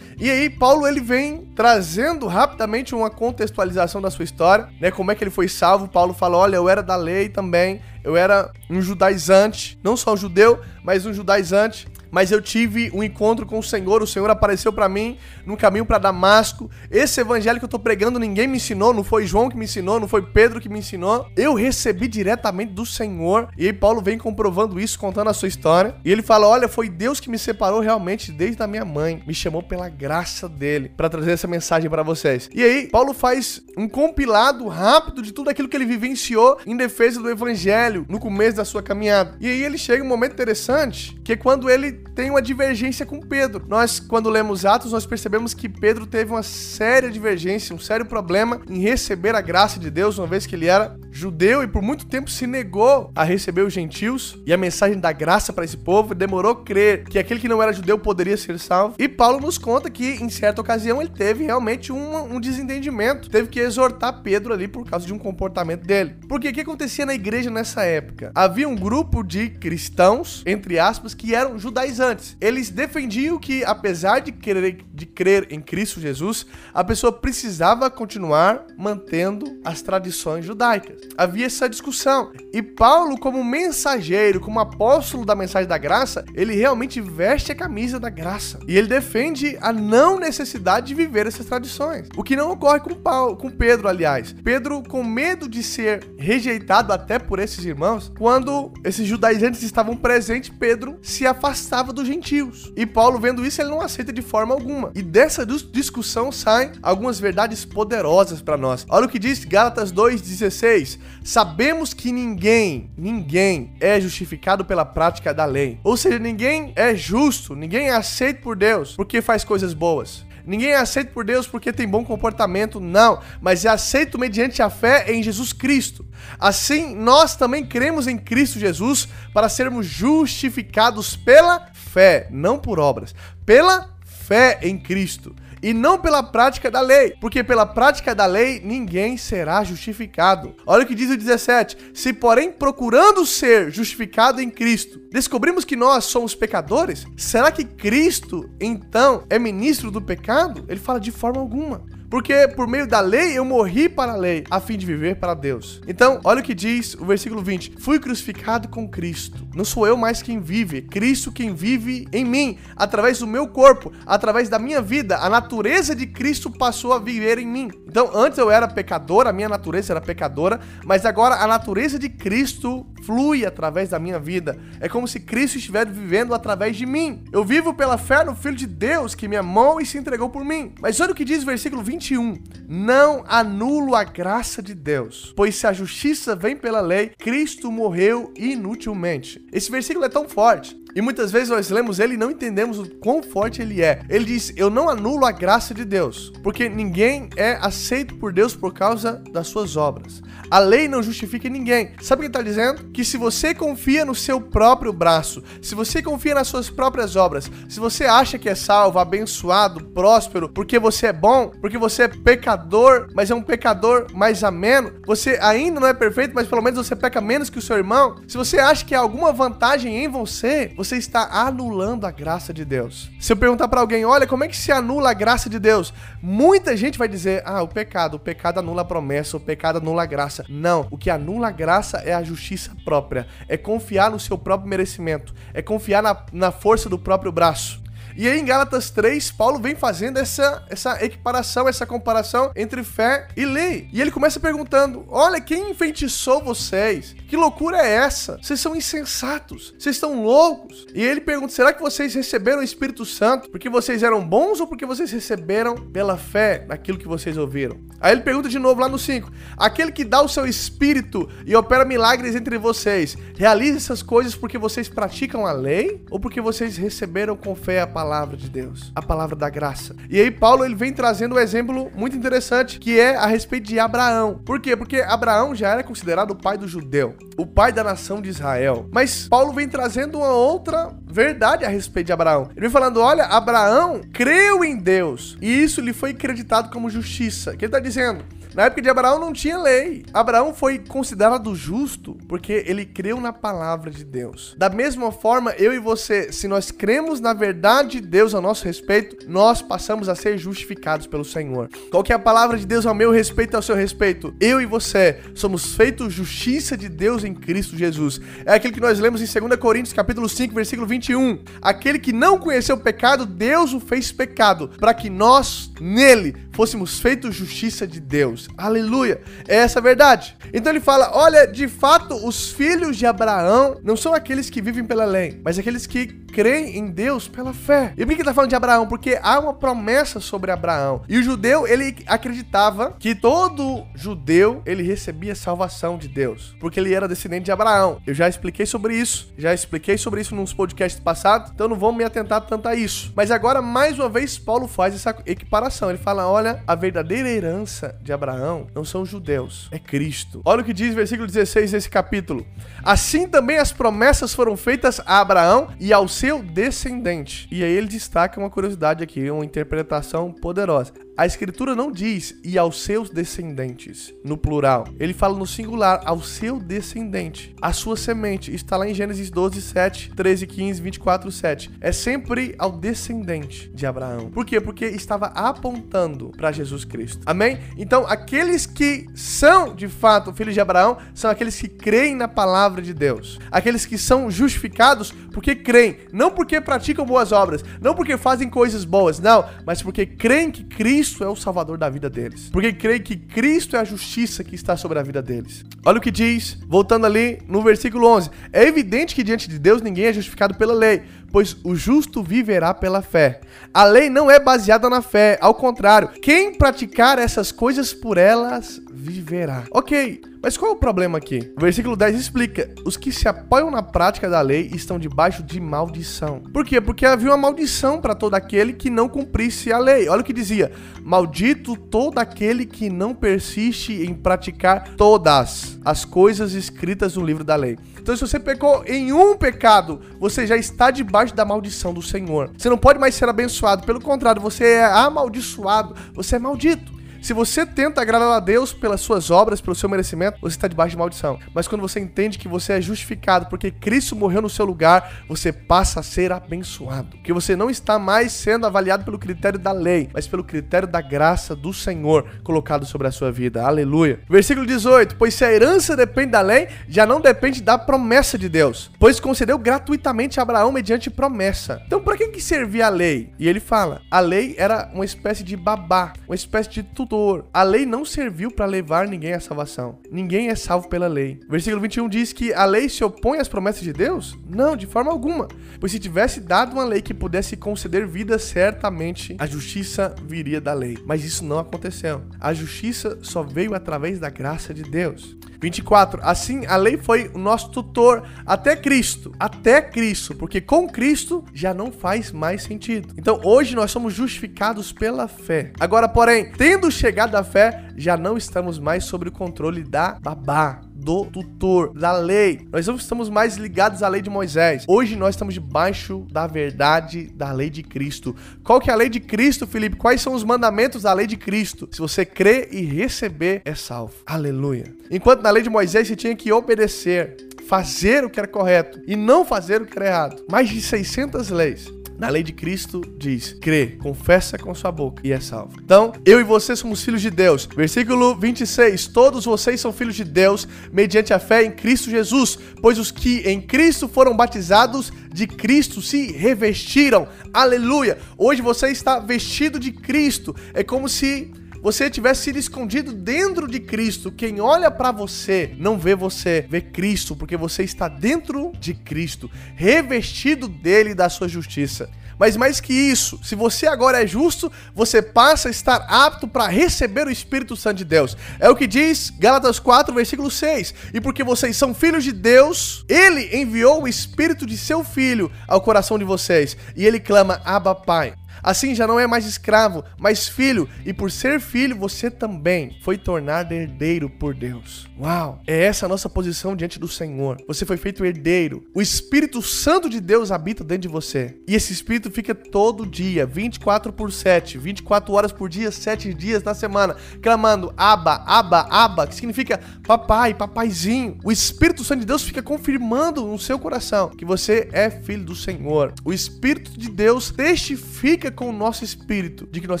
E 0.20 0.28
aí, 0.28 0.50
Paulo 0.50 0.84
ele 0.84 1.00
vem 1.00 1.48
trazendo 1.54 2.26
rapidamente 2.26 2.92
uma 2.92 3.08
contextualização 3.08 4.02
da 4.02 4.10
sua 4.10 4.24
história, 4.24 4.68
né? 4.80 4.90
Como 4.90 5.12
é 5.12 5.14
que 5.14 5.22
ele 5.22 5.30
foi 5.30 5.46
salvo. 5.46 5.86
Paulo 5.86 6.12
fala: 6.12 6.36
olha, 6.36 6.56
eu 6.56 6.68
era 6.68 6.82
da 6.82 6.96
lei 6.96 7.28
também, 7.28 7.80
eu 8.08 8.16
era 8.16 8.50
um 8.70 8.80
judaizante, 8.80 9.78
não 9.84 9.94
só 9.94 10.14
um 10.14 10.16
judeu, 10.16 10.58
mas 10.82 11.04
um 11.04 11.12
judaizante 11.12 11.86
mas 12.10 12.30
eu 12.30 12.40
tive 12.40 12.90
um 12.94 13.02
encontro 13.02 13.46
com 13.46 13.58
o 13.58 13.62
Senhor, 13.62 14.02
o 14.02 14.06
Senhor 14.06 14.28
apareceu 14.30 14.72
para 14.72 14.88
mim 14.88 15.18
no 15.44 15.56
caminho 15.56 15.86
para 15.86 15.98
Damasco. 15.98 16.70
Esse 16.90 17.20
evangelho 17.20 17.58
que 17.58 17.64
eu 17.64 17.68
tô 17.68 17.78
pregando, 17.78 18.18
ninguém 18.18 18.46
me 18.46 18.56
ensinou, 18.56 18.92
não 18.92 19.04
foi 19.04 19.26
João 19.26 19.48
que 19.48 19.56
me 19.56 19.64
ensinou, 19.64 20.00
não 20.00 20.08
foi 20.08 20.22
Pedro 20.22 20.60
que 20.60 20.68
me 20.68 20.78
ensinou. 20.78 21.26
Eu 21.36 21.54
recebi 21.54 22.08
diretamente 22.08 22.72
do 22.72 22.86
Senhor. 22.86 23.48
E 23.56 23.66
aí 23.66 23.72
Paulo 23.72 24.00
vem 24.00 24.18
comprovando 24.18 24.80
isso, 24.80 24.98
contando 24.98 25.30
a 25.30 25.34
sua 25.34 25.48
história. 25.48 25.96
E 26.04 26.10
ele 26.10 26.22
fala: 26.22 26.46
"Olha, 26.46 26.68
foi 26.68 26.88
Deus 26.88 27.20
que 27.20 27.30
me 27.30 27.38
separou 27.38 27.80
realmente 27.80 28.32
desde 28.32 28.62
a 28.62 28.66
minha 28.66 28.84
mãe, 28.84 29.22
me 29.26 29.34
chamou 29.34 29.62
pela 29.62 29.88
graça 29.88 30.48
dele 30.48 30.90
para 30.96 31.08
trazer 31.08 31.32
essa 31.32 31.46
mensagem 31.46 31.88
para 31.90 32.02
vocês". 32.02 32.48
E 32.54 32.62
aí 32.62 32.88
Paulo 32.88 33.12
faz 33.12 33.62
um 33.76 33.88
compilado 33.88 34.66
rápido 34.68 35.22
de 35.22 35.32
tudo 35.32 35.50
aquilo 35.50 35.68
que 35.68 35.76
ele 35.76 35.84
vivenciou 35.84 36.58
em 36.66 36.76
defesa 36.76 37.20
do 37.20 37.30
evangelho 37.30 38.06
no 38.08 38.18
começo 38.18 38.56
da 38.56 38.64
sua 38.64 38.82
caminhada. 38.82 39.36
E 39.40 39.46
aí 39.46 39.62
ele 39.62 39.78
chega 39.78 40.02
um 40.02 40.08
momento 40.08 40.32
interessante, 40.32 41.18
que 41.24 41.32
é 41.32 41.36
quando 41.36 41.70
ele 41.70 41.92
tem 42.14 42.30
uma 42.30 42.42
divergência 42.42 43.06
com 43.06 43.20
Pedro. 43.20 43.64
Nós, 43.68 44.00
quando 44.00 44.28
lemos 44.28 44.64
Atos, 44.64 44.92
nós 44.92 45.06
percebemos 45.06 45.54
que 45.54 45.68
Pedro 45.68 46.06
teve 46.06 46.30
uma 46.32 46.42
séria 46.42 47.10
divergência, 47.10 47.74
um 47.74 47.78
sério 47.78 48.06
problema 48.06 48.60
em 48.68 48.80
receber 48.80 49.34
a 49.34 49.40
graça 49.40 49.78
de 49.78 49.90
Deus, 49.90 50.18
uma 50.18 50.26
vez 50.26 50.46
que 50.46 50.56
ele 50.56 50.66
era 50.66 50.96
judeu 51.18 51.64
e 51.64 51.66
por 51.66 51.82
muito 51.82 52.06
tempo 52.06 52.30
se 52.30 52.46
negou 52.46 53.10
a 53.12 53.24
receber 53.24 53.62
os 53.62 53.72
gentios 53.72 54.38
e 54.46 54.52
a 54.52 54.56
mensagem 54.56 55.00
da 55.00 55.10
graça 55.10 55.52
para 55.52 55.64
esse 55.64 55.76
povo, 55.76 56.14
demorou 56.14 56.52
a 56.52 56.62
crer 56.64 57.04
que 57.04 57.18
aquele 57.18 57.40
que 57.40 57.48
não 57.48 57.60
era 57.60 57.72
judeu 57.72 57.98
poderia 57.98 58.36
ser 58.36 58.56
salvo. 58.60 58.94
E 58.98 59.08
Paulo 59.08 59.40
nos 59.40 59.58
conta 59.58 59.90
que, 59.90 60.06
em 60.22 60.28
certa 60.28 60.60
ocasião, 60.60 61.00
ele 61.00 61.10
teve 61.10 61.44
realmente 61.44 61.92
um, 61.92 62.36
um 62.36 62.40
desentendimento, 62.40 63.28
teve 63.28 63.48
que 63.48 63.58
exortar 63.58 64.22
Pedro 64.22 64.54
ali 64.54 64.68
por 64.68 64.88
causa 64.88 65.06
de 65.06 65.12
um 65.12 65.18
comportamento 65.18 65.84
dele. 65.84 66.14
Porque 66.28 66.50
o 66.50 66.52
que 66.52 66.60
acontecia 66.60 67.04
na 67.04 67.14
igreja 67.14 67.50
nessa 67.50 67.82
época? 67.82 68.30
Havia 68.32 68.68
um 68.68 68.76
grupo 68.76 69.24
de 69.24 69.50
cristãos, 69.50 70.44
entre 70.46 70.78
aspas, 70.78 71.14
que 71.14 71.34
eram 71.34 71.58
judaizantes. 71.58 72.36
Eles 72.40 72.70
defendiam 72.70 73.38
que, 73.38 73.64
apesar 73.64 74.20
de 74.20 74.30
crer, 74.30 74.84
de 74.94 75.06
crer 75.06 75.48
em 75.50 75.60
Cristo 75.60 76.00
Jesus, 76.00 76.46
a 76.72 76.84
pessoa 76.84 77.12
precisava 77.12 77.90
continuar 77.90 78.64
mantendo 78.76 79.60
as 79.64 79.82
tradições 79.82 80.44
judaicas 80.44 81.07
havia 81.16 81.46
essa 81.46 81.68
discussão. 81.68 82.32
E 82.52 82.62
Paulo, 82.62 83.18
como 83.18 83.44
mensageiro, 83.44 84.40
como 84.40 84.60
apóstolo 84.60 85.24
da 85.24 85.34
mensagem 85.34 85.68
da 85.68 85.78
graça, 85.78 86.24
ele 86.34 86.54
realmente 86.54 87.00
veste 87.00 87.52
a 87.52 87.54
camisa 87.54 87.98
da 87.98 88.10
graça. 88.10 88.58
E 88.66 88.76
ele 88.76 88.88
defende 88.88 89.56
a 89.60 89.72
não 89.72 90.18
necessidade 90.18 90.88
de 90.88 90.94
viver 90.94 91.26
essas 91.26 91.46
tradições. 91.46 92.08
O 92.16 92.22
que 92.22 92.36
não 92.36 92.50
ocorre 92.50 92.80
com 92.80 92.94
Paulo, 92.94 93.36
com 93.36 93.50
Pedro, 93.50 93.88
aliás. 93.88 94.34
Pedro, 94.44 94.82
com 94.82 95.02
medo 95.02 95.48
de 95.48 95.62
ser 95.62 96.06
rejeitado 96.18 96.92
até 96.92 97.18
por 97.18 97.38
esses 97.38 97.64
irmãos, 97.64 98.12
quando 98.18 98.72
esses 98.84 99.06
judaizantes 99.06 99.62
estavam 99.62 99.96
presentes, 99.96 100.50
Pedro 100.50 100.98
se 101.02 101.26
afastava 101.26 101.92
dos 101.92 102.06
gentios. 102.06 102.72
E 102.76 102.86
Paulo, 102.86 103.18
vendo 103.18 103.44
isso, 103.44 103.60
ele 103.60 103.70
não 103.70 103.80
aceita 103.80 104.12
de 104.12 104.22
forma 104.22 104.54
alguma. 104.54 104.90
E 104.94 105.02
dessa 105.02 105.44
discussão 105.46 106.30
saem 106.32 106.72
algumas 106.82 107.18
verdades 107.18 107.64
poderosas 107.64 108.40
para 108.40 108.56
nós. 108.56 108.86
Olha 108.88 109.06
o 109.06 109.08
que 109.08 109.18
diz 109.18 109.44
Gálatas 109.44 109.92
2:16 109.92 110.97
sabemos 111.22 111.92
que 111.92 112.10
ninguém, 112.12 112.90
ninguém 112.96 113.72
é 113.80 114.00
justificado 114.00 114.64
pela 114.64 114.84
prática 114.84 115.34
da 115.34 115.44
lei. 115.44 115.78
Ou 115.84 115.96
seja, 115.96 116.18
ninguém 116.18 116.72
é 116.76 116.94
justo, 116.94 117.54
ninguém 117.54 117.88
é 117.88 117.94
aceito 117.94 118.42
por 118.42 118.56
Deus 118.56 118.96
porque 118.96 119.20
faz 119.20 119.44
coisas 119.44 119.74
boas. 119.74 120.26
Ninguém 120.46 120.70
é 120.70 120.76
aceito 120.76 121.12
por 121.12 121.26
Deus 121.26 121.46
porque 121.46 121.70
tem 121.70 121.86
bom 121.86 122.02
comportamento, 122.02 122.80
não, 122.80 123.20
mas 123.38 123.66
é 123.66 123.68
aceito 123.68 124.18
mediante 124.18 124.62
a 124.62 124.70
fé 124.70 125.12
em 125.12 125.22
Jesus 125.22 125.52
Cristo. 125.52 126.06
Assim, 126.38 126.94
nós 126.94 127.36
também 127.36 127.66
cremos 127.66 128.06
em 128.06 128.16
Cristo 128.16 128.58
Jesus 128.58 129.06
para 129.34 129.50
sermos 129.50 129.86
justificados 129.86 131.14
pela 131.14 131.68
fé, 131.74 132.28
não 132.30 132.58
por 132.58 132.80
obras, 132.80 133.14
pela 133.44 133.94
fé 134.06 134.58
em 134.62 134.78
Cristo 134.78 135.36
e 135.62 135.74
não 135.74 135.98
pela 135.98 136.22
prática 136.22 136.70
da 136.70 136.80
lei, 136.80 137.14
porque 137.20 137.42
pela 137.42 137.66
prática 137.66 138.14
da 138.14 138.26
lei 138.26 138.60
ninguém 138.64 139.16
será 139.16 139.62
justificado. 139.64 140.54
Olha 140.66 140.84
o 140.84 140.86
que 140.86 140.94
diz 140.94 141.10
o 141.10 141.16
17: 141.16 141.92
Se, 141.94 142.12
porém, 142.12 142.50
procurando 142.50 143.24
ser 143.26 143.70
justificado 143.70 144.40
em 144.40 144.50
Cristo, 144.50 145.00
descobrimos 145.10 145.64
que 145.64 145.76
nós 145.76 146.04
somos 146.04 146.34
pecadores, 146.34 147.06
será 147.16 147.50
que 147.50 147.64
Cristo 147.64 148.48
então 148.60 149.24
é 149.28 149.38
ministro 149.38 149.90
do 149.90 150.00
pecado? 150.00 150.64
Ele 150.68 150.80
fala 150.80 151.00
de 151.00 151.10
forma 151.10 151.40
alguma. 151.40 151.97
Porque 152.10 152.48
por 152.48 152.66
meio 152.66 152.86
da 152.86 153.00
lei 153.00 153.36
eu 153.36 153.44
morri 153.44 153.88
para 153.88 154.12
a 154.12 154.16
lei, 154.16 154.44
a 154.50 154.60
fim 154.60 154.78
de 154.78 154.86
viver 154.86 155.16
para 155.16 155.34
Deus. 155.34 155.80
Então, 155.86 156.20
olha 156.24 156.40
o 156.40 156.42
que 156.42 156.54
diz 156.54 156.94
o 156.94 157.04
versículo 157.04 157.42
20: 157.42 157.74
Fui 157.78 157.98
crucificado 157.98 158.68
com 158.68 158.88
Cristo. 158.88 159.46
Não 159.54 159.64
sou 159.64 159.86
eu 159.86 159.96
mais 159.96 160.22
quem 160.22 160.40
vive, 160.40 160.82
Cristo 160.82 161.30
quem 161.30 161.54
vive 161.54 162.06
em 162.12 162.24
mim, 162.24 162.58
através 162.76 163.18
do 163.18 163.26
meu 163.26 163.48
corpo, 163.48 163.92
através 164.06 164.48
da 164.48 164.58
minha 164.58 164.80
vida. 164.80 165.18
A 165.18 165.28
natureza 165.28 165.94
de 165.94 166.06
Cristo 166.06 166.50
passou 166.50 166.92
a 166.92 166.98
viver 166.98 167.38
em 167.38 167.46
mim. 167.46 167.70
Então, 167.86 168.10
antes 168.14 168.38
eu 168.38 168.50
era 168.50 168.66
pecador, 168.68 169.26
a 169.26 169.32
minha 169.32 169.48
natureza 169.48 169.92
era 169.92 170.00
pecadora, 170.00 170.60
mas 170.84 171.04
agora 171.04 171.36
a 171.36 171.46
natureza 171.46 171.98
de 171.98 172.08
Cristo 172.08 172.86
flui 173.02 173.44
através 173.44 173.90
da 173.90 173.98
minha 173.98 174.18
vida. 174.18 174.58
É 174.80 174.88
como 174.88 175.08
se 175.08 175.20
Cristo 175.20 175.58
estivesse 175.58 175.90
vivendo 175.90 176.34
através 176.34 176.76
de 176.76 176.86
mim. 176.86 177.24
Eu 177.32 177.44
vivo 177.44 177.74
pela 177.74 177.98
fé 177.98 178.24
no 178.24 178.34
Filho 178.34 178.56
de 178.56 178.66
Deus 178.66 179.14
que 179.14 179.28
me 179.28 179.36
amou 179.36 179.80
e 179.80 179.86
se 179.86 179.98
entregou 179.98 180.28
por 180.28 180.44
mim. 180.44 180.72
Mas 180.80 181.00
olha 181.00 181.12
o 181.12 181.14
que 181.14 181.24
diz 181.24 181.42
o 181.42 181.46
versículo 181.46 181.82
21. 181.98 182.38
Não 182.68 183.24
anulo 183.26 183.94
a 183.96 184.04
graça 184.04 184.62
de 184.62 184.72
Deus, 184.72 185.32
pois 185.36 185.56
se 185.56 185.66
a 185.66 185.72
justiça 185.72 186.36
vem 186.36 186.56
pela 186.56 186.80
lei, 186.80 187.12
Cristo 187.18 187.72
morreu 187.72 188.32
inutilmente. 188.36 189.44
Esse 189.52 189.70
versículo 189.70 190.04
é 190.04 190.08
tão 190.08 190.28
forte 190.28 190.77
e 190.94 191.00
muitas 191.00 191.30
vezes 191.30 191.48
nós 191.48 191.70
lemos 191.70 191.98
ele 191.98 192.14
e 192.14 192.16
não 192.16 192.30
entendemos 192.30 192.78
o 192.78 192.88
quão 192.96 193.22
forte 193.22 193.62
ele 193.62 193.82
é. 193.82 194.02
Ele 194.08 194.24
diz: 194.24 194.52
Eu 194.56 194.70
não 194.70 194.88
anulo 194.88 195.24
a 195.24 195.32
graça 195.32 195.74
de 195.74 195.84
Deus, 195.84 196.32
porque 196.42 196.68
ninguém 196.68 197.28
é 197.36 197.58
aceito 197.60 198.14
por 198.16 198.32
Deus 198.32 198.54
por 198.54 198.72
causa 198.72 199.22
das 199.32 199.48
suas 199.48 199.76
obras. 199.76 200.22
A 200.50 200.58
lei 200.58 200.88
não 200.88 201.02
justifica 201.02 201.48
ninguém. 201.48 201.90
Sabe 202.00 202.20
o 202.20 202.22
que 202.22 202.26
ele 202.38 202.38
está 202.38 202.42
dizendo? 202.42 202.90
Que 202.90 203.04
se 203.04 203.18
você 203.18 203.54
confia 203.54 204.04
no 204.04 204.14
seu 204.14 204.40
próprio 204.40 204.92
braço, 204.92 205.42
se 205.60 205.74
você 205.74 206.02
confia 206.02 206.34
nas 206.34 206.48
suas 206.48 206.70
próprias 206.70 207.16
obras, 207.16 207.50
se 207.68 207.78
você 207.78 208.04
acha 208.04 208.38
que 208.38 208.48
é 208.48 208.54
salvo, 208.54 208.98
abençoado, 208.98 209.84
próspero, 209.84 210.48
porque 210.48 210.78
você 210.78 211.08
é 211.08 211.12
bom, 211.12 211.50
porque 211.60 211.76
você 211.76 212.04
é 212.04 212.08
pecador, 212.08 213.08
mas 213.14 213.30
é 213.30 213.34
um 213.34 213.42
pecador 213.42 214.06
mais 214.14 214.42
ameno, 214.42 214.92
você 215.06 215.38
ainda 215.42 215.80
não 215.80 215.88
é 215.88 215.92
perfeito, 215.92 216.34
mas 216.34 216.48
pelo 216.48 216.62
menos 216.62 216.86
você 216.86 216.96
peca 216.96 217.20
menos 217.20 217.50
que 217.50 217.58
o 217.58 217.62
seu 217.62 217.76
irmão. 217.76 218.16
Se 218.26 218.36
você 218.36 218.58
acha 218.58 218.84
que 218.84 218.94
há 218.94 219.00
alguma 219.00 219.32
vantagem 219.32 220.02
em 220.02 220.08
você, 220.08 220.72
você 220.78 220.96
está 220.96 221.28
anulando 221.32 222.06
a 222.06 222.10
graça 222.12 222.54
de 222.54 222.64
Deus. 222.64 223.10
Se 223.18 223.32
eu 223.32 223.36
perguntar 223.36 223.66
para 223.66 223.80
alguém, 223.80 224.04
olha, 224.04 224.28
como 224.28 224.44
é 224.44 224.48
que 224.48 224.56
se 224.56 224.70
anula 224.70 225.10
a 225.10 225.12
graça 225.12 225.50
de 225.50 225.58
Deus? 225.58 225.92
Muita 226.22 226.76
gente 226.76 226.96
vai 226.96 227.08
dizer, 227.08 227.42
ah, 227.44 227.60
o 227.62 227.66
pecado, 227.66 228.14
o 228.14 228.20
pecado 228.20 228.60
anula 228.60 228.82
a 228.82 228.84
promessa, 228.84 229.36
o 229.36 229.40
pecado 229.40 229.78
anula 229.78 230.04
a 230.04 230.06
graça. 230.06 230.46
Não, 230.48 230.86
o 230.88 230.96
que 230.96 231.10
anula 231.10 231.48
a 231.48 231.50
graça 231.50 231.98
é 231.98 232.14
a 232.14 232.22
justiça 232.22 232.70
própria, 232.84 233.26
é 233.48 233.56
confiar 233.56 234.12
no 234.12 234.20
seu 234.20 234.38
próprio 234.38 234.70
merecimento, 234.70 235.34
é 235.52 235.60
confiar 235.60 236.00
na, 236.00 236.16
na 236.32 236.52
força 236.52 236.88
do 236.88 236.96
próprio 236.96 237.32
braço. 237.32 237.82
E 238.18 238.26
aí 238.26 238.40
em 238.40 238.44
Gálatas 238.44 238.90
3, 238.90 239.30
Paulo 239.30 239.60
vem 239.60 239.76
fazendo 239.76 240.18
essa, 240.18 240.64
essa 240.68 241.04
equiparação, 241.04 241.68
essa 241.68 241.86
comparação 241.86 242.50
entre 242.56 242.82
fé 242.82 243.28
e 243.36 243.44
lei. 243.44 243.88
E 243.92 244.00
ele 244.00 244.10
começa 244.10 244.40
perguntando: 244.40 245.04
Olha, 245.08 245.40
quem 245.40 245.70
enfeitiçou 245.70 246.42
vocês? 246.42 247.14
Que 247.28 247.36
loucura 247.36 247.76
é 247.76 247.88
essa? 247.88 248.36
Vocês 248.42 248.58
são 248.58 248.74
insensatos, 248.74 249.72
vocês 249.78 249.94
estão 249.94 250.20
loucos. 250.20 250.84
E 250.92 251.00
ele 251.00 251.20
pergunta: 251.20 251.52
será 251.52 251.72
que 251.72 251.80
vocês 251.80 252.12
receberam 252.12 252.58
o 252.58 252.64
Espírito 252.64 253.04
Santo 253.04 253.48
porque 253.50 253.68
vocês 253.68 254.02
eram 254.02 254.26
bons 254.26 254.58
ou 254.58 254.66
porque 254.66 254.84
vocês 254.84 255.12
receberam 255.12 255.76
pela 255.76 256.16
fé 256.16 256.64
naquilo 256.66 256.98
que 256.98 257.06
vocês 257.06 257.36
ouviram? 257.36 257.78
Aí 258.00 258.10
ele 258.10 258.22
pergunta 258.22 258.48
de 258.48 258.58
novo 258.58 258.80
lá 258.80 258.88
no 258.88 258.98
5: 258.98 259.30
aquele 259.56 259.92
que 259.92 260.02
dá 260.02 260.20
o 260.20 260.28
seu 260.28 260.44
espírito 260.44 261.28
e 261.46 261.54
opera 261.54 261.84
milagres 261.84 262.34
entre 262.34 262.58
vocês, 262.58 263.16
realiza 263.36 263.76
essas 263.76 264.02
coisas 264.02 264.34
porque 264.34 264.58
vocês 264.58 264.88
praticam 264.88 265.46
a 265.46 265.52
lei 265.52 266.04
ou 266.10 266.18
porque 266.18 266.40
vocês 266.40 266.76
receberam 266.76 267.36
com 267.36 267.54
fé 267.54 267.82
a 267.82 267.86
palavra 267.86 268.07
de 268.36 268.48
Deus, 268.48 268.92
a 268.94 269.02
palavra 269.02 269.36
da 269.36 269.48
graça? 269.48 269.94
E 270.08 270.20
aí 270.20 270.30
Paulo 270.30 270.64
ele 270.64 270.74
vem 270.74 270.92
trazendo 270.92 271.34
um 271.34 271.38
exemplo 271.38 271.90
muito 271.94 272.16
interessante 272.16 272.78
que 272.78 272.98
é 272.98 273.16
a 273.16 273.26
respeito 273.26 273.66
de 273.66 273.78
Abraão. 273.78 274.40
Por 274.44 274.60
quê? 274.60 274.76
Porque 274.76 275.00
Abraão 275.00 275.54
já 275.54 275.68
era 275.68 275.82
considerado 275.82 276.30
o 276.30 276.36
pai 276.36 276.56
do 276.56 276.66
judeu 276.66 277.16
o 277.38 277.46
pai 277.46 277.72
da 277.72 277.84
nação 277.84 278.20
de 278.20 278.28
Israel. 278.28 278.86
Mas 278.92 279.28
Paulo 279.28 279.52
vem 279.52 279.68
trazendo 279.68 280.18
uma 280.18 280.32
outra 280.32 280.90
verdade 281.06 281.64
a 281.64 281.68
respeito 281.68 282.06
de 282.06 282.12
Abraão. 282.12 282.48
Ele 282.50 282.62
vem 282.62 282.70
falando: 282.70 283.00
olha, 283.00 283.24
Abraão 283.24 284.00
creu 284.12 284.64
em 284.64 284.76
Deus 284.76 285.38
e 285.40 285.62
isso 285.62 285.80
lhe 285.80 285.92
foi 285.92 286.10
acreditado 286.10 286.70
como 286.70 286.90
justiça. 286.90 287.52
O 287.52 287.56
que 287.56 287.64
ele 287.64 287.68
está 287.68 287.78
dizendo? 287.78 288.24
Na 288.54 288.64
época 288.64 288.82
de 288.82 288.88
Abraão 288.88 289.20
não 289.20 289.32
tinha 289.32 289.58
lei. 289.58 290.04
Abraão 290.12 290.54
foi 290.54 290.78
considerado 290.78 291.54
justo 291.54 292.16
porque 292.28 292.64
ele 292.66 292.84
creu 292.84 293.20
na 293.20 293.32
palavra 293.32 293.90
de 293.90 294.04
Deus. 294.04 294.54
Da 294.58 294.68
mesma 294.68 295.12
forma, 295.12 295.52
eu 295.52 295.72
e 295.72 295.78
você, 295.78 296.32
se 296.32 296.48
nós 296.48 296.70
cremos 296.70 297.20
na 297.20 297.32
verdade 297.32 298.00
de 298.00 298.06
Deus 298.06 298.34
a 298.34 298.40
nosso 298.40 298.64
respeito, 298.64 299.28
nós 299.28 299.62
passamos 299.62 300.08
a 300.08 300.14
ser 300.14 300.38
justificados 300.38 301.06
pelo 301.06 301.24
Senhor. 301.24 301.68
Qual 301.90 302.02
que 302.02 302.12
é 302.12 302.16
a 302.16 302.18
palavra 302.18 302.58
de 302.58 302.66
Deus 302.66 302.86
ao 302.86 302.94
meu 302.94 303.10
respeito 303.10 303.54
e 303.54 303.56
ao 303.56 303.62
seu 303.62 303.76
respeito? 303.76 304.34
Eu 304.40 304.60
e 304.60 304.66
você 304.66 305.20
somos 305.34 305.74
feitos 305.74 306.12
justiça 306.12 306.76
de 306.76 306.88
Deus 306.88 307.24
em 307.24 307.34
Cristo 307.34 307.76
Jesus. 307.76 308.20
É 308.44 308.54
aquilo 308.54 308.74
que 308.74 308.80
nós 308.80 308.98
lemos 308.98 309.20
em 309.22 309.40
2 309.40 309.56
Coríntios, 309.58 309.92
capítulo 309.92 310.28
5, 310.28 310.54
versículo 310.54 310.86
21. 310.86 311.38
Aquele 311.60 311.98
que 311.98 312.12
não 312.12 312.38
conheceu 312.38 312.76
o 312.76 312.80
pecado, 312.80 313.24
Deus 313.24 313.72
o 313.72 313.80
fez 313.80 314.10
pecado, 314.10 314.70
para 314.78 314.94
que 314.94 315.08
nós 315.08 315.72
nele 315.80 316.47
fôssemos 316.58 316.98
feitos 316.98 317.36
justiça 317.36 317.86
de 317.86 318.00
Deus. 318.00 318.48
Aleluia! 318.58 319.20
É 319.46 319.58
essa 319.58 319.78
a 319.78 319.82
verdade. 319.82 320.36
Então 320.52 320.72
ele 320.72 320.80
fala: 320.80 321.16
olha, 321.16 321.46
de 321.46 321.68
fato, 321.68 322.16
os 322.26 322.50
filhos 322.50 322.96
de 322.96 323.06
Abraão 323.06 323.78
não 323.84 323.96
são 323.96 324.12
aqueles 324.12 324.50
que 324.50 324.60
vivem 324.60 324.84
pela 324.84 325.04
lei, 325.04 325.40
mas 325.44 325.56
aqueles 325.56 325.86
que 325.86 326.26
creem 326.28 326.76
em 326.76 326.90
Deus 326.90 327.28
pela 327.28 327.52
fé. 327.52 327.92
E 327.96 328.04
por 328.04 328.08
que 328.08 328.14
ele 328.14 328.22
está 328.22 328.34
falando 328.34 328.50
de 328.50 328.56
Abraão? 328.56 328.86
Porque 328.86 329.18
há 329.22 329.38
uma 329.38 329.54
promessa 329.54 330.20
sobre 330.20 330.50
Abraão. 330.50 331.02
E 331.08 331.18
o 331.18 331.22
judeu, 331.22 331.66
ele 331.66 331.96
acreditava 332.06 332.94
que 332.98 333.14
todo 333.14 333.86
judeu, 333.94 334.62
ele 334.66 334.82
recebia 334.82 335.34
salvação 335.34 335.96
de 335.96 336.08
Deus, 336.08 336.56
porque 336.60 336.78
ele 336.78 336.92
era 336.92 337.08
descendente 337.08 337.44
de 337.44 337.52
Abraão. 337.52 338.00
Eu 338.06 338.14
já 338.14 338.28
expliquei 338.28 338.66
sobre 338.66 338.96
isso, 338.96 339.32
já 339.36 339.54
expliquei 339.54 339.96
sobre 339.96 340.20
isso 340.20 340.34
nos 340.34 340.52
podcasts 340.52 341.00
passados, 341.00 341.50
então 341.52 341.68
não 341.68 341.76
vou 341.76 341.92
me 341.92 342.04
atentar 342.04 342.40
tanto 342.42 342.68
a 342.68 342.74
isso. 342.74 343.12
Mas 343.16 343.30
agora, 343.30 343.62
mais 343.62 343.98
uma 343.98 344.08
vez, 344.08 344.38
Paulo 344.38 344.68
faz 344.68 344.94
essa 344.94 345.16
equiparação. 345.26 345.88
Ele 345.88 345.98
fala: 345.98 346.28
olha, 346.28 346.47
a 346.66 346.74
verdadeira 346.74 347.28
herança 347.28 347.98
de 348.02 348.12
Abraão 348.12 348.66
não 348.74 348.84
são 348.84 349.02
os 349.02 349.08
judeus, 349.08 349.68
é 349.70 349.78
Cristo. 349.78 350.40
Olha 350.44 350.62
o 350.62 350.64
que 350.64 350.72
diz 350.72 350.94
versículo 350.94 351.26
16 351.26 351.72
desse 351.72 351.90
capítulo. 351.90 352.46
Assim 352.82 353.28
também 353.28 353.58
as 353.58 353.72
promessas 353.72 354.34
foram 354.34 354.56
feitas 354.56 355.00
a 355.04 355.20
Abraão 355.20 355.68
e 355.80 355.92
ao 355.92 356.08
seu 356.08 356.42
descendente. 356.42 357.48
E 357.50 357.62
aí 357.62 357.72
ele 357.72 357.88
destaca 357.88 358.38
uma 358.38 358.50
curiosidade 358.50 359.02
aqui, 359.02 359.30
uma 359.30 359.44
interpretação 359.44 360.32
poderosa. 360.32 360.92
A 361.18 361.26
escritura 361.26 361.74
não 361.74 361.90
diz 361.90 362.38
e 362.44 362.56
aos 362.56 362.80
seus 362.80 363.10
descendentes, 363.10 364.14
no 364.24 364.36
plural. 364.36 364.86
Ele 365.00 365.12
fala 365.12 365.36
no 365.36 365.48
singular, 365.48 366.00
ao 366.04 366.22
seu 366.22 366.60
descendente. 366.60 367.56
A 367.60 367.72
sua 367.72 367.96
semente 367.96 368.54
está 368.54 368.76
lá 368.76 368.88
em 368.88 368.94
Gênesis 368.94 369.28
12, 369.28 369.60
7, 369.60 370.12
13, 370.14 370.46
15, 370.46 370.80
24, 370.80 371.32
7. 371.32 371.70
É 371.80 371.90
sempre 371.90 372.54
ao 372.56 372.70
descendente 372.70 373.68
de 373.74 373.84
Abraão. 373.84 374.30
Por 374.30 374.46
quê? 374.46 374.60
Porque 374.60 374.84
estava 374.84 375.26
apontando 375.26 376.30
para 376.36 376.52
Jesus 376.52 376.84
Cristo. 376.84 377.20
Amém? 377.26 377.58
Então, 377.76 378.06
aqueles 378.06 378.64
que 378.64 379.08
são 379.16 379.74
de 379.74 379.88
fato 379.88 380.32
filhos 380.32 380.54
de 380.54 380.60
Abraão 380.60 380.98
são 381.14 381.32
aqueles 381.32 381.60
que 381.60 381.66
creem 381.66 382.14
na 382.14 382.28
palavra 382.28 382.80
de 382.80 382.94
Deus. 382.94 383.40
Aqueles 383.50 383.84
que 383.84 383.98
são 383.98 384.30
justificados 384.30 385.12
porque 385.32 385.56
creem, 385.56 385.98
não 386.12 386.30
porque 386.30 386.60
praticam 386.60 387.04
boas 387.04 387.32
obras, 387.32 387.64
não 387.80 387.94
porque 387.94 388.16
fazem 388.16 388.48
coisas 388.48 388.84
boas, 388.84 389.18
não, 389.18 389.44
mas 389.66 389.82
porque 389.82 390.06
creem 390.06 390.50
que 390.50 390.62
Cristo 390.62 391.07
Cristo 391.08 391.24
é 391.24 391.28
o 391.28 391.36
salvador 391.36 391.78
da 391.78 391.88
vida 391.88 392.10
deles. 392.10 392.50
Porque 392.52 392.72
creem 392.72 393.00
que 393.00 393.16
Cristo 393.16 393.76
é 393.76 393.80
a 393.80 393.84
justiça 393.84 394.44
que 394.44 394.54
está 394.54 394.76
sobre 394.76 394.98
a 394.98 395.02
vida 395.02 395.22
deles. 395.22 395.64
Olha 395.84 395.98
o 395.98 396.00
que 396.00 396.10
diz, 396.10 396.58
voltando 396.66 397.06
ali 397.06 397.40
no 397.48 397.62
versículo 397.62 398.06
11: 398.06 398.30
É 398.52 398.64
evidente 398.64 399.14
que 399.14 399.22
diante 399.22 399.48
de 399.48 399.58
Deus 399.58 399.80
ninguém 399.80 400.04
é 400.04 400.12
justificado 400.12 400.54
pela 400.54 400.74
lei, 400.74 401.02
pois 401.30 401.56
o 401.64 401.74
justo 401.74 402.22
viverá 402.22 402.72
pela 402.74 403.02
fé. 403.02 403.40
A 403.72 403.84
lei 403.84 404.08
não 404.08 404.30
é 404.30 404.38
baseada 404.38 404.88
na 404.88 405.02
fé, 405.02 405.38
ao 405.40 405.54
contrário, 405.54 406.08
quem 406.20 406.54
praticar 406.54 407.18
essas 407.18 407.52
coisas 407.52 407.92
por 407.92 408.18
elas 408.18 408.80
viverá. 408.90 409.64
Ok, 409.70 410.20
mas 410.42 410.56
qual 410.56 410.72
é 410.72 410.74
o 410.74 410.78
problema 410.78 411.18
aqui? 411.18 411.52
O 411.56 411.60
versículo 411.60 411.96
10 411.96 412.18
explica: 412.18 412.70
os 412.84 412.96
que 412.96 413.12
se 413.12 413.28
apoiam 413.28 413.70
na 413.70 413.82
prática 413.82 414.28
da 414.28 414.40
lei 414.40 414.70
estão 414.72 414.98
debaixo 414.98 415.42
de 415.42 415.60
maldição. 415.60 416.40
Por 416.52 416.64
quê? 416.64 416.80
Porque 416.80 417.04
havia 417.04 417.30
uma 417.30 417.36
maldição 417.36 418.00
para 418.00 418.14
todo 418.14 418.34
aquele 418.34 418.72
que 418.72 418.90
não 418.90 419.08
cumprisse 419.08 419.72
a 419.72 419.78
lei. 419.78 420.08
Olha 420.08 420.20
o 420.20 420.24
que 420.24 420.32
dizia: 420.32 420.72
Maldito 421.02 421.76
todo 421.76 422.18
aquele 422.18 422.66
que 422.66 422.88
não 422.88 423.14
persiste 423.14 423.92
em 423.92 424.14
praticar 424.14 424.94
todas 424.96 425.78
as 425.84 426.04
coisas 426.04 426.52
escritas 426.52 427.16
no 427.16 427.24
livro 427.24 427.44
da 427.44 427.56
lei. 427.56 427.76
Então, 427.98 428.16
se 428.16 428.26
você 428.26 428.40
pecou 428.40 428.84
em 428.86 429.12
um 429.12 429.36
pecado, 429.36 430.00
você 430.18 430.46
já 430.46 430.56
está 430.56 430.90
debaixo 430.90 431.17
da 431.26 431.44
maldição 431.44 431.92
do 431.92 432.02
Senhor. 432.02 432.50
Você 432.56 432.68
não 432.68 432.78
pode 432.78 432.98
mais 432.98 433.14
ser 433.14 433.28
abençoado, 433.28 433.84
pelo 433.84 434.00
contrário, 434.00 434.40
você 434.40 434.64
é 434.64 434.84
amaldiçoado, 434.84 435.94
você 436.14 436.36
é 436.36 436.38
maldito. 436.38 436.97
Se 437.20 437.32
você 437.32 437.66
tenta 437.66 438.00
agradar 438.00 438.28
a 438.30 438.40
Deus 438.40 438.72
pelas 438.72 439.00
suas 439.00 439.30
obras, 439.30 439.60
pelo 439.60 439.74
seu 439.74 439.88
merecimento, 439.88 440.38
você 440.40 440.56
está 440.56 440.68
debaixo 440.68 440.92
de 440.92 440.98
maldição. 440.98 441.38
Mas 441.52 441.66
quando 441.66 441.80
você 441.80 441.98
entende 441.98 442.38
que 442.38 442.48
você 442.48 442.74
é 442.74 442.80
justificado 442.80 443.46
porque 443.46 443.70
Cristo 443.70 444.14
morreu 444.14 444.40
no 444.40 444.48
seu 444.48 444.64
lugar, 444.64 445.24
você 445.28 445.52
passa 445.52 446.00
a 446.00 446.02
ser 446.02 446.32
abençoado. 446.32 447.18
Que 447.18 447.32
você 447.32 447.56
não 447.56 447.68
está 447.68 447.98
mais 447.98 448.32
sendo 448.32 448.66
avaliado 448.66 449.04
pelo 449.04 449.18
critério 449.18 449.58
da 449.58 449.72
lei, 449.72 450.08
mas 450.12 450.26
pelo 450.26 450.44
critério 450.44 450.86
da 450.86 451.00
graça 451.00 451.56
do 451.56 451.72
Senhor 451.72 452.24
colocado 452.44 452.86
sobre 452.86 453.08
a 453.08 453.12
sua 453.12 453.32
vida. 453.32 453.64
Aleluia. 453.64 454.20
Versículo 454.28 454.64
18: 454.64 455.16
Pois 455.16 455.34
se 455.34 455.44
a 455.44 455.52
herança 455.52 455.96
depende 455.96 456.32
da 456.32 456.40
lei, 456.40 456.68
já 456.88 457.04
não 457.04 457.20
depende 457.20 457.60
da 457.60 457.76
promessa 457.76 458.38
de 458.38 458.48
Deus, 458.48 458.90
pois 458.98 459.18
concedeu 459.20 459.58
gratuitamente 459.58 460.38
a 460.38 460.42
Abraão 460.42 460.70
mediante 460.70 461.10
promessa. 461.10 461.82
Então, 461.86 462.00
para 462.00 462.16
que, 462.16 462.28
que 462.28 462.40
servia 462.40 462.86
a 462.86 462.90
lei? 462.90 463.32
E 463.38 463.48
ele 463.48 463.60
fala: 463.60 464.02
a 464.10 464.20
lei 464.20 464.54
era 464.56 464.90
uma 464.94 465.04
espécie 465.04 465.42
de 465.42 465.56
babá, 465.56 466.12
uma 466.26 466.34
espécie 466.34 466.70
de 466.70 466.82
tutor. 466.82 467.07
A 467.52 467.62
lei 467.62 467.86
não 467.86 468.04
serviu 468.04 468.50
para 468.50 468.66
levar 468.66 469.08
ninguém 469.08 469.32
à 469.32 469.40
salvação. 469.40 469.98
Ninguém 470.10 470.48
é 470.48 470.54
salvo 470.54 470.88
pela 470.88 471.06
lei. 471.06 471.40
Versículo 471.48 471.80
21 471.80 472.08
diz 472.08 472.32
que 472.32 472.52
a 472.52 472.64
lei 472.64 472.88
se 472.88 473.02
opõe 473.02 473.38
às 473.38 473.48
promessas 473.48 473.82
de 473.82 473.92
Deus? 473.92 474.38
Não, 474.48 474.76
de 474.76 474.86
forma 474.86 475.10
alguma. 475.10 475.48
Pois 475.80 475.92
se 475.92 475.98
tivesse 475.98 476.40
dado 476.40 476.72
uma 476.72 476.84
lei 476.84 477.00
que 477.00 477.14
pudesse 477.14 477.56
conceder 477.56 478.06
vida, 478.06 478.38
certamente 478.38 479.36
a 479.38 479.46
justiça 479.46 480.14
viria 480.24 480.60
da 480.60 480.74
lei. 480.74 480.98
Mas 481.06 481.24
isso 481.24 481.44
não 481.44 481.58
aconteceu. 481.58 482.22
A 482.40 482.52
justiça 482.52 483.18
só 483.22 483.42
veio 483.42 483.74
através 483.74 484.18
da 484.18 484.30
graça 484.30 484.74
de 484.74 484.82
Deus. 484.82 485.36
24. 485.60 486.20
Assim, 486.22 486.66
a 486.66 486.76
lei 486.76 486.96
foi 486.96 487.30
o 487.34 487.38
nosso 487.38 487.70
tutor 487.70 488.22
até 488.46 488.76
Cristo. 488.76 489.32
Até 489.38 489.80
Cristo, 489.82 490.34
porque 490.34 490.60
com 490.60 490.88
Cristo 490.88 491.44
já 491.52 491.74
não 491.74 491.90
faz 491.90 492.32
mais 492.32 492.62
sentido. 492.62 493.14
Então, 493.16 493.40
hoje 493.44 493.74
nós 493.74 493.90
somos 493.90 494.14
justificados 494.14 494.92
pela 494.92 495.28
fé. 495.28 495.72
Agora, 495.78 496.08
porém, 496.08 496.50
tendo 496.52 496.90
chegado 496.90 497.34
à 497.34 497.44
fé, 497.44 497.88
já 497.96 498.16
não 498.16 498.36
estamos 498.36 498.78
mais 498.78 499.04
sob 499.04 499.28
o 499.28 499.32
controle 499.32 499.82
da 499.82 500.18
babá, 500.20 500.80
do 501.08 501.24
tutor, 501.24 501.94
da 501.94 502.12
lei. 502.12 502.68
Nós 502.70 502.86
não 502.86 502.96
estamos 502.96 503.30
mais 503.30 503.56
ligados 503.56 504.02
à 504.02 504.08
lei 504.08 504.20
de 504.20 504.28
Moisés. 504.28 504.84
Hoje 504.86 505.16
nós 505.16 505.34
estamos 505.34 505.54
debaixo 505.54 506.26
da 506.30 506.46
verdade 506.46 507.32
da 507.34 507.50
lei 507.50 507.70
de 507.70 507.82
Cristo. 507.82 508.36
Qual 508.62 508.78
que 508.78 508.90
é 508.90 508.92
a 508.92 508.96
lei 508.96 509.08
de 509.08 509.18
Cristo, 509.18 509.66
Felipe? 509.66 509.96
Quais 509.96 510.20
são 510.20 510.34
os 510.34 510.44
mandamentos 510.44 511.04
da 511.04 511.12
lei 511.14 511.26
de 511.26 511.38
Cristo? 511.38 511.88
Se 511.90 511.98
você 511.98 512.26
crer 512.26 512.68
e 512.70 512.82
receber, 512.82 513.62
é 513.64 513.74
salvo. 513.74 514.16
Aleluia. 514.26 514.84
Enquanto 515.10 515.40
na 515.40 515.48
lei 515.48 515.62
de 515.62 515.70
Moisés 515.70 516.06
você 516.06 516.14
tinha 516.14 516.36
que 516.36 516.52
obedecer, 516.52 517.38
fazer 517.66 518.22
o 518.22 518.28
que 518.28 518.38
era 518.38 518.46
correto 518.46 519.00
e 519.06 519.16
não 519.16 519.46
fazer 519.46 519.80
o 519.80 519.86
que 519.86 519.98
era 519.98 520.08
errado. 520.08 520.44
Mais 520.50 520.68
de 520.68 520.82
600 520.82 521.48
leis. 521.48 521.90
Na 522.18 522.28
lei 522.28 522.42
de 522.42 522.52
Cristo 522.52 523.00
diz: 523.16 523.52
crê, 523.52 523.96
confessa 524.02 524.58
com 524.58 524.74
sua 524.74 524.90
boca 524.90 525.22
e 525.24 525.30
é 525.30 525.38
salvo. 525.38 525.78
Então, 525.80 526.12
eu 526.26 526.40
e 526.40 526.42
você 526.42 526.74
somos 526.74 527.00
filhos 527.00 527.22
de 527.22 527.30
Deus. 527.30 527.68
Versículo 527.76 528.34
26: 528.34 529.06
Todos 529.06 529.44
vocês 529.44 529.80
são 529.80 529.92
filhos 529.92 530.16
de 530.16 530.24
Deus 530.24 530.66
mediante 530.92 531.32
a 531.32 531.38
fé 531.38 531.62
em 531.64 531.70
Cristo 531.70 532.10
Jesus, 532.10 532.58
pois 532.82 532.98
os 532.98 533.12
que 533.12 533.48
em 533.48 533.60
Cristo 533.60 534.08
foram 534.08 534.36
batizados 534.36 535.12
de 535.32 535.46
Cristo 535.46 536.02
se 536.02 536.32
revestiram. 536.32 537.28
Aleluia! 537.54 538.18
Hoje 538.36 538.60
você 538.60 538.88
está 538.88 539.20
vestido 539.20 539.78
de 539.78 539.92
Cristo. 539.92 540.56
É 540.74 540.82
como 540.82 541.08
se 541.08 541.52
você 541.88 542.10
tivesse 542.10 542.42
sido 542.42 542.58
escondido 542.58 543.14
dentro 543.14 543.66
de 543.66 543.80
Cristo. 543.80 544.30
Quem 544.30 544.60
olha 544.60 544.90
para 544.90 545.10
você 545.10 545.74
não 545.78 545.98
vê 545.98 546.14
você, 546.14 546.66
vê 546.68 546.82
Cristo, 546.82 547.34
porque 547.34 547.56
você 547.56 547.82
está 547.82 548.08
dentro 548.08 548.72
de 548.78 548.92
Cristo, 548.92 549.50
revestido 549.74 550.68
dele 550.68 551.10
e 551.10 551.14
da 551.14 551.30
sua 551.30 551.48
justiça. 551.48 552.10
Mas 552.38 552.58
mais 552.58 552.78
que 552.78 552.92
isso, 552.92 553.40
se 553.42 553.54
você 553.54 553.86
agora 553.86 554.22
é 554.22 554.26
justo, 554.26 554.70
você 554.94 555.22
passa 555.22 555.68
a 555.68 555.70
estar 555.70 556.04
apto 556.10 556.46
para 556.46 556.68
receber 556.68 557.26
o 557.26 557.30
Espírito 557.30 557.74
Santo 557.74 557.96
de 557.96 558.04
Deus. 558.04 558.36
É 558.60 558.68
o 558.68 558.76
que 558.76 558.86
diz 558.86 559.30
Gálatas 559.30 559.78
4, 559.78 560.14
versículo 560.14 560.50
6. 560.50 560.94
E 561.14 561.22
porque 561.22 561.42
vocês 561.42 561.74
são 561.74 561.94
filhos 561.94 562.22
de 562.22 562.32
Deus, 562.32 563.02
ele 563.08 563.58
enviou 563.58 564.02
o 564.02 564.08
Espírito 564.08 564.66
de 564.66 564.76
seu 564.76 565.02
Filho 565.02 565.50
ao 565.66 565.80
coração 565.80 566.18
de 566.18 566.24
vocês. 566.24 566.76
E 566.94 567.06
ele 567.06 567.18
clama: 567.18 567.62
Abba, 567.64 567.94
Pai. 567.94 568.34
Assim 568.62 568.94
já 568.94 569.06
não 569.06 569.18
é 569.18 569.26
mais 569.26 569.46
escravo, 569.46 570.04
mas 570.18 570.48
filho, 570.48 570.88
e 571.04 571.12
por 571.12 571.30
ser 571.30 571.60
filho, 571.60 571.96
você 571.96 572.30
também 572.30 572.98
foi 573.02 573.16
tornado 573.16 573.72
herdeiro 573.72 574.28
por 574.28 574.54
Deus. 574.54 575.07
Uau! 575.20 575.60
É 575.66 575.84
essa 575.84 576.06
a 576.06 576.08
nossa 576.08 576.28
posição 576.28 576.76
diante 576.76 576.98
do 576.98 577.08
Senhor. 577.08 577.56
Você 577.66 577.84
foi 577.84 577.96
feito 577.96 578.24
herdeiro. 578.24 578.84
O 578.94 579.02
Espírito 579.02 579.60
Santo 579.60 580.08
de 580.08 580.20
Deus 580.20 580.52
habita 580.52 580.84
dentro 580.84 581.02
de 581.02 581.08
você. 581.08 581.58
E 581.66 581.74
esse 581.74 581.92
Espírito 581.92 582.30
fica 582.30 582.54
todo 582.54 583.04
dia, 583.04 583.44
24 583.44 584.12
por 584.12 584.32
7, 584.32 584.78
24 584.78 585.34
horas 585.34 585.52
por 585.52 585.68
dia, 585.68 585.90
7 585.90 586.32
dias 586.32 586.62
na 586.62 586.72
semana, 586.72 587.16
clamando 587.42 587.92
Aba, 587.96 588.44
Aba, 588.46 588.86
Aba, 588.90 589.26
que 589.26 589.34
significa 589.34 589.80
papai, 590.06 590.54
papaizinho. 590.54 591.38
O 591.42 591.50
Espírito 591.50 592.04
Santo 592.04 592.20
de 592.20 592.26
Deus 592.26 592.42
fica 592.42 592.62
confirmando 592.62 593.44
no 593.44 593.58
seu 593.58 593.78
coração 593.78 594.28
que 594.28 594.44
você 594.44 594.88
é 594.92 595.10
filho 595.10 595.44
do 595.44 595.56
Senhor. 595.56 596.14
O 596.24 596.32
Espírito 596.32 596.96
de 596.96 597.10
Deus 597.10 597.50
testifica 597.50 598.52
com 598.52 598.70
o 598.70 598.72
nosso 598.72 599.04
espírito 599.04 599.66
de 599.70 599.80
que 599.80 599.88
nós 599.88 600.00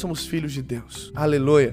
somos 0.00 0.26
filhos 0.26 0.52
de 0.52 0.62
Deus. 0.62 1.10
Aleluia. 1.14 1.72